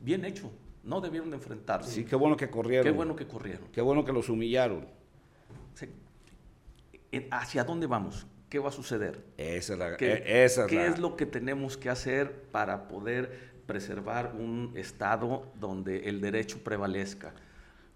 Bien 0.00 0.24
hecho, 0.24 0.52
no 0.86 1.00
debieron 1.00 1.30
de 1.30 1.36
enfrentarse. 1.36 1.90
Sí, 1.90 2.04
qué 2.04 2.16
bueno 2.16 2.36
que 2.36 2.48
corrieron. 2.48 2.84
Qué 2.84 2.90
bueno 2.90 3.16
que 3.16 3.26
corrieron. 3.26 3.68
Qué 3.72 3.80
bueno 3.80 4.04
que 4.04 4.12
los 4.12 4.28
humillaron. 4.28 4.86
¿Hacia 7.30 7.64
dónde 7.64 7.86
vamos? 7.86 8.26
¿Qué 8.48 8.58
va 8.58 8.68
a 8.68 8.72
suceder? 8.72 9.24
Esa 9.36 9.72
es 9.72 9.78
la, 9.78 9.96
¿Qué, 9.96 10.22
e, 10.24 10.44
es, 10.44 10.98
lo 10.98 11.16
que 11.16 11.26
tenemos 11.26 11.76
que 11.76 11.88
hacer 11.88 12.42
para 12.52 12.88
poder 12.88 13.54
preservar 13.66 14.34
un 14.38 14.72
Estado 14.76 15.50
donde 15.58 16.08
el 16.08 16.20
derecho 16.20 16.58
prevalezca? 16.62 17.32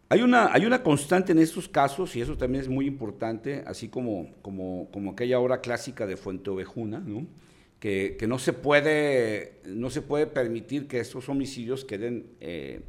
Hay 0.08 0.22
una, 0.22 0.52
hay 0.52 0.66
una 0.66 0.82
constante 0.82 1.32
en 1.32 1.38
estos 1.38 1.68
casos, 1.68 2.16
y 2.16 2.20
eso 2.20 2.36
también 2.36 2.62
es 2.62 2.68
muy 2.68 2.86
importante, 2.86 3.62
así 3.66 3.88
como, 3.88 4.32
como, 4.42 4.88
como 4.90 5.12
aquella 5.12 5.38
obra 5.38 5.60
clásica 5.60 6.06
de 6.06 6.16
Fuente 6.16 6.50
Ovejuna, 6.50 6.98
¿no? 6.98 7.26
Que, 7.80 8.16
no, 8.28 8.38
se 8.38 8.52
puede, 8.52 9.54
no 9.64 9.90
se 9.90 10.02
puede 10.02 10.26
permitir 10.26 10.86
que 10.86 11.00
estos 11.00 11.28
homicidios 11.28 11.84
queden 11.84 12.26
eh, 12.40 12.82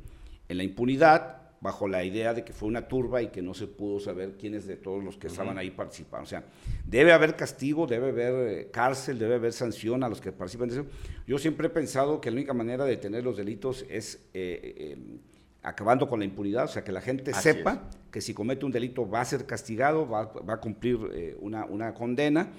en 0.49 0.58
la 0.58 0.63
impunidad 0.63 1.41
bajo 1.62 1.88
la 1.88 2.04
idea 2.04 2.34
de 2.34 2.43
que 2.43 2.54
fue 2.54 2.67
una 2.67 2.88
turba 2.88 3.21
y 3.21 3.27
que 3.27 3.41
no 3.41 3.54
se 3.54 3.67
pudo 3.67 3.99
saber 3.99 4.36
quiénes 4.38 4.65
de 4.65 4.75
todos 4.75 5.04
los 5.04 5.15
que 5.15 5.27
estaban 5.27 5.58
ahí 5.60 5.69
participaron. 5.69 6.25
O 6.25 6.27
sea, 6.27 6.43
debe 6.86 7.13
haber 7.13 7.36
castigo, 7.36 7.86
debe 7.86 8.10
haber 8.10 8.49
eh, 8.49 8.69
cárcel, 8.71 9.19
debe 9.19 9.36
haber 9.36 9.54
sanción 9.54 10.04
a 10.04 10.10
los 10.10 10.19
que 10.19 10.32
participan 10.32 10.69
de 10.69 10.75
eso. 10.75 10.86
Yo 11.27 11.38
siempre 11.38 11.67
he 11.67 11.69
pensado 11.69 12.19
que 12.19 12.32
la 12.32 12.38
única 12.38 12.54
manera 12.54 12.84
de 12.84 12.91
detener 12.91 13.23
los 13.23 13.38
delitos 13.38 13.86
es 13.89 14.15
eh, 14.34 14.75
eh, 14.75 14.97
acabando 15.62 16.10
con 16.10 16.19
la 16.19 16.25
impunidad, 16.25 16.65
o 16.65 16.67
sea, 16.67 16.84
que 16.84 16.91
la 16.91 17.01
gente 17.01 17.32
sepa 17.34 17.88
que 18.12 18.21
si 18.21 18.34
comete 18.34 18.65
un 18.65 18.71
delito 18.71 19.10
va 19.10 19.21
a 19.21 19.26
ser 19.26 19.45
castigado, 19.45 20.08
va, 20.08 20.32
a 20.47 20.58
cumplir 20.58 20.97
una, 21.39 21.65
una 21.65 21.93
condena. 21.93 22.52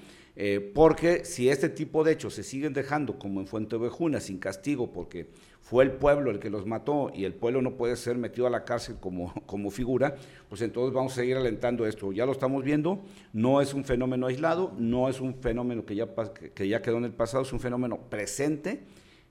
porque 0.73 1.25
si 1.25 1.49
este 1.49 1.69
tipo 1.69 2.03
de 2.03 2.13
hechos 2.13 2.33
se 2.33 2.43
siguen 2.43 2.73
dejando 2.73 3.19
como 3.19 3.39
en 3.39 3.47
Fuente 3.47 3.75
Ovejuna 3.75 4.19
sin 4.19 4.39
castigo 4.39 4.91
porque 4.91 5.27
fue 5.63 5.85
el 5.85 5.91
pueblo 5.93 6.29
el 6.29 6.39
que 6.39 6.49
los 6.49 6.65
mató 6.65 7.09
y 7.15 7.23
el 7.23 7.33
pueblo 7.33 7.61
no 7.61 7.77
puede 7.77 7.95
ser 7.95 8.17
metido 8.17 8.45
a 8.45 8.49
la 8.49 8.65
cárcel 8.65 8.97
como, 8.99 9.33
como 9.45 9.71
figura, 9.71 10.15
pues 10.49 10.61
entonces 10.61 10.93
vamos 10.93 11.13
a 11.13 11.15
seguir 11.15 11.37
alentando 11.37 11.87
esto. 11.87 12.11
Ya 12.11 12.25
lo 12.25 12.33
estamos 12.33 12.63
viendo, 12.63 13.01
no 13.31 13.61
es 13.61 13.73
un 13.73 13.85
fenómeno 13.85 14.27
aislado, 14.27 14.73
no 14.77 15.07
es 15.07 15.21
un 15.21 15.35
fenómeno 15.35 15.85
que 15.85 15.95
ya, 15.95 16.09
que 16.53 16.67
ya 16.67 16.81
quedó 16.81 16.97
en 16.97 17.05
el 17.05 17.13
pasado, 17.13 17.43
es 17.43 17.53
un 17.53 17.61
fenómeno 17.61 18.09
presente 18.09 18.83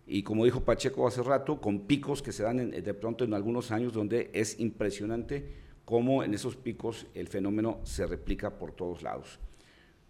y 0.06 0.22
como 0.22 0.44
dijo 0.44 0.62
Pacheco 0.62 1.06
hace 1.06 1.22
rato, 1.22 1.60
con 1.60 1.80
picos 1.80 2.22
que 2.22 2.32
se 2.32 2.42
dan 2.42 2.70
de 2.70 2.94
pronto 2.94 3.24
en 3.24 3.34
algunos 3.34 3.70
años 3.70 3.92
donde 3.92 4.30
es 4.32 4.58
impresionante 4.58 5.61
cómo 5.84 6.22
en 6.22 6.34
esos 6.34 6.56
picos 6.56 7.06
el 7.14 7.28
fenómeno 7.28 7.80
se 7.84 8.06
replica 8.06 8.58
por 8.58 8.72
todos 8.72 9.02
lados. 9.02 9.38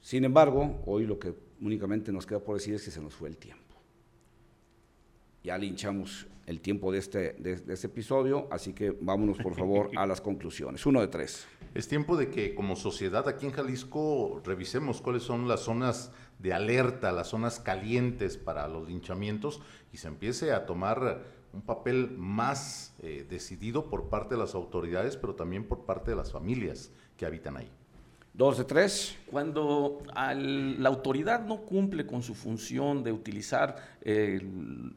Sin 0.01 0.25
embargo, 0.25 0.83
hoy 0.87 1.07
lo 1.07 1.19
que 1.19 1.35
únicamente 1.61 2.13
nos 2.13 2.27
queda 2.27 2.41
por 2.41 2.57
decir 2.57 2.75
es 2.75 2.85
que 2.85 2.91
se 2.91 3.01
nos 3.01 3.15
fue 3.15 3.29
el 3.29 3.37
tiempo 3.37 3.63
ya 5.43 5.59
linchamos 5.59 6.27
el 6.47 6.61
tiempo 6.61 6.91
de 6.91 6.99
este, 6.99 7.35
de, 7.39 7.63
este 7.73 7.87
episodio, 7.87 8.49
así 8.51 8.73
que 8.73 8.97
vámonos 9.01 9.39
por 9.39 9.55
favor 9.55 9.91
a 9.97 10.07
las 10.07 10.21
conclusiones. 10.21 10.85
Uno 10.87 11.01
de 11.01 11.07
tres. 11.07 11.47
Es 11.75 11.87
tiempo 11.87 12.17
de 12.17 12.31
que 12.31 12.55
como 12.55 12.75
sociedad 12.75 13.29
aquí 13.29 13.47
en 13.47 13.53
Jalisco 13.53 14.43
revisemos 14.45 15.01
cuáles 15.01 15.23
son 15.23 15.47
las 15.47 15.61
zonas 15.61 16.11
de 16.41 16.53
alerta, 16.53 17.13
las 17.13 17.29
zonas 17.29 17.61
calientes 17.61 18.37
para 18.37 18.67
los 18.67 18.89
linchamientos 18.89 19.61
y 19.93 19.99
se 19.99 20.09
empiece 20.09 20.53
a 20.53 20.67
tomar 20.67 21.23
un 21.53 21.63
papel 21.63 22.11
más 22.17 22.95
eh, 23.03 23.27
decidido 23.29 23.91
por 23.91 24.09
parte 24.09 24.35
de 24.35 24.41
las 24.41 24.55
autoridades, 24.55 25.17
pero 25.17 25.35
también 25.35 25.65
por 25.65 25.85
parte 25.85 26.11
de 26.11 26.17
las 26.17 26.33
familias 26.33 26.91
que 27.17 27.27
habitan 27.27 27.57
ahí. 27.57 27.71
Dos 28.35 28.57
de 28.57 28.65
tres. 28.65 29.17
Cuando 29.31 30.03
la 30.15 30.89
autoridad 30.89 31.45
no 31.45 31.59
cumple 31.63 32.07
con 32.07 32.23
su 32.23 32.35
función 32.35 33.05
de 33.05 33.13
utilizar 33.13 33.77
el 34.01 34.95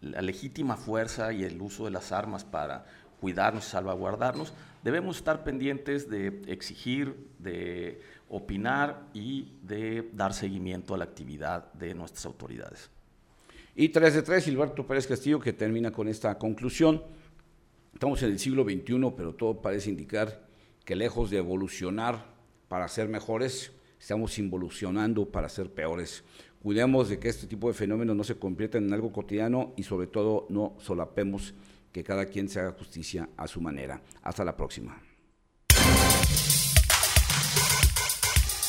la 0.00 0.22
legítima 0.22 0.76
fuerza 0.76 1.32
y 1.32 1.44
el 1.44 1.60
uso 1.60 1.84
de 1.84 1.90
las 1.90 2.12
armas 2.12 2.44
para 2.44 2.84
cuidarnos 3.20 3.66
y 3.66 3.70
salvaguardarnos, 3.70 4.52
debemos 4.82 5.16
estar 5.16 5.42
pendientes 5.42 6.08
de 6.08 6.42
exigir, 6.46 7.28
de 7.38 8.00
opinar 8.28 9.02
y 9.12 9.52
de 9.62 10.08
dar 10.12 10.34
seguimiento 10.34 10.94
a 10.94 10.98
la 10.98 11.04
actividad 11.04 11.72
de 11.72 11.94
nuestras 11.94 12.26
autoridades. 12.26 12.90
Y 13.80 13.90
3 13.90 14.12
de 14.12 14.22
3, 14.22 14.44
Gilberto 14.44 14.84
Pérez 14.84 15.06
Castillo, 15.06 15.38
que 15.38 15.52
termina 15.52 15.92
con 15.92 16.08
esta 16.08 16.36
conclusión. 16.36 17.00
Estamos 17.94 18.20
en 18.24 18.32
el 18.32 18.40
siglo 18.40 18.64
XXI, 18.64 19.12
pero 19.16 19.36
todo 19.36 19.62
parece 19.62 19.88
indicar 19.88 20.48
que 20.84 20.96
lejos 20.96 21.30
de 21.30 21.38
evolucionar 21.38 22.24
para 22.66 22.88
ser 22.88 23.08
mejores, 23.08 23.70
estamos 24.00 24.36
involucionando 24.40 25.26
para 25.30 25.48
ser 25.48 25.70
peores. 25.70 26.24
Cuidemos 26.60 27.08
de 27.08 27.20
que 27.20 27.28
este 27.28 27.46
tipo 27.46 27.68
de 27.68 27.74
fenómenos 27.74 28.16
no 28.16 28.24
se 28.24 28.36
conviertan 28.36 28.82
en 28.82 28.94
algo 28.94 29.12
cotidiano 29.12 29.74
y 29.76 29.84
sobre 29.84 30.08
todo 30.08 30.48
no 30.48 30.74
solapemos 30.80 31.54
que 31.92 32.02
cada 32.02 32.26
quien 32.26 32.48
se 32.48 32.58
haga 32.58 32.72
justicia 32.72 33.28
a 33.36 33.46
su 33.46 33.60
manera. 33.60 34.02
Hasta 34.22 34.44
la 34.44 34.56
próxima. 34.56 35.00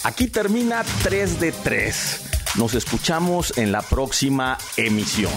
Aquí 0.04 0.28
termina 0.28 0.84
3 1.02 1.40
de 1.40 1.52
3. 1.52 2.39
Nos 2.56 2.74
escuchamos 2.74 3.58
en 3.58 3.72
la 3.72 3.82
próxima 3.82 4.58
emisión. 4.76 5.32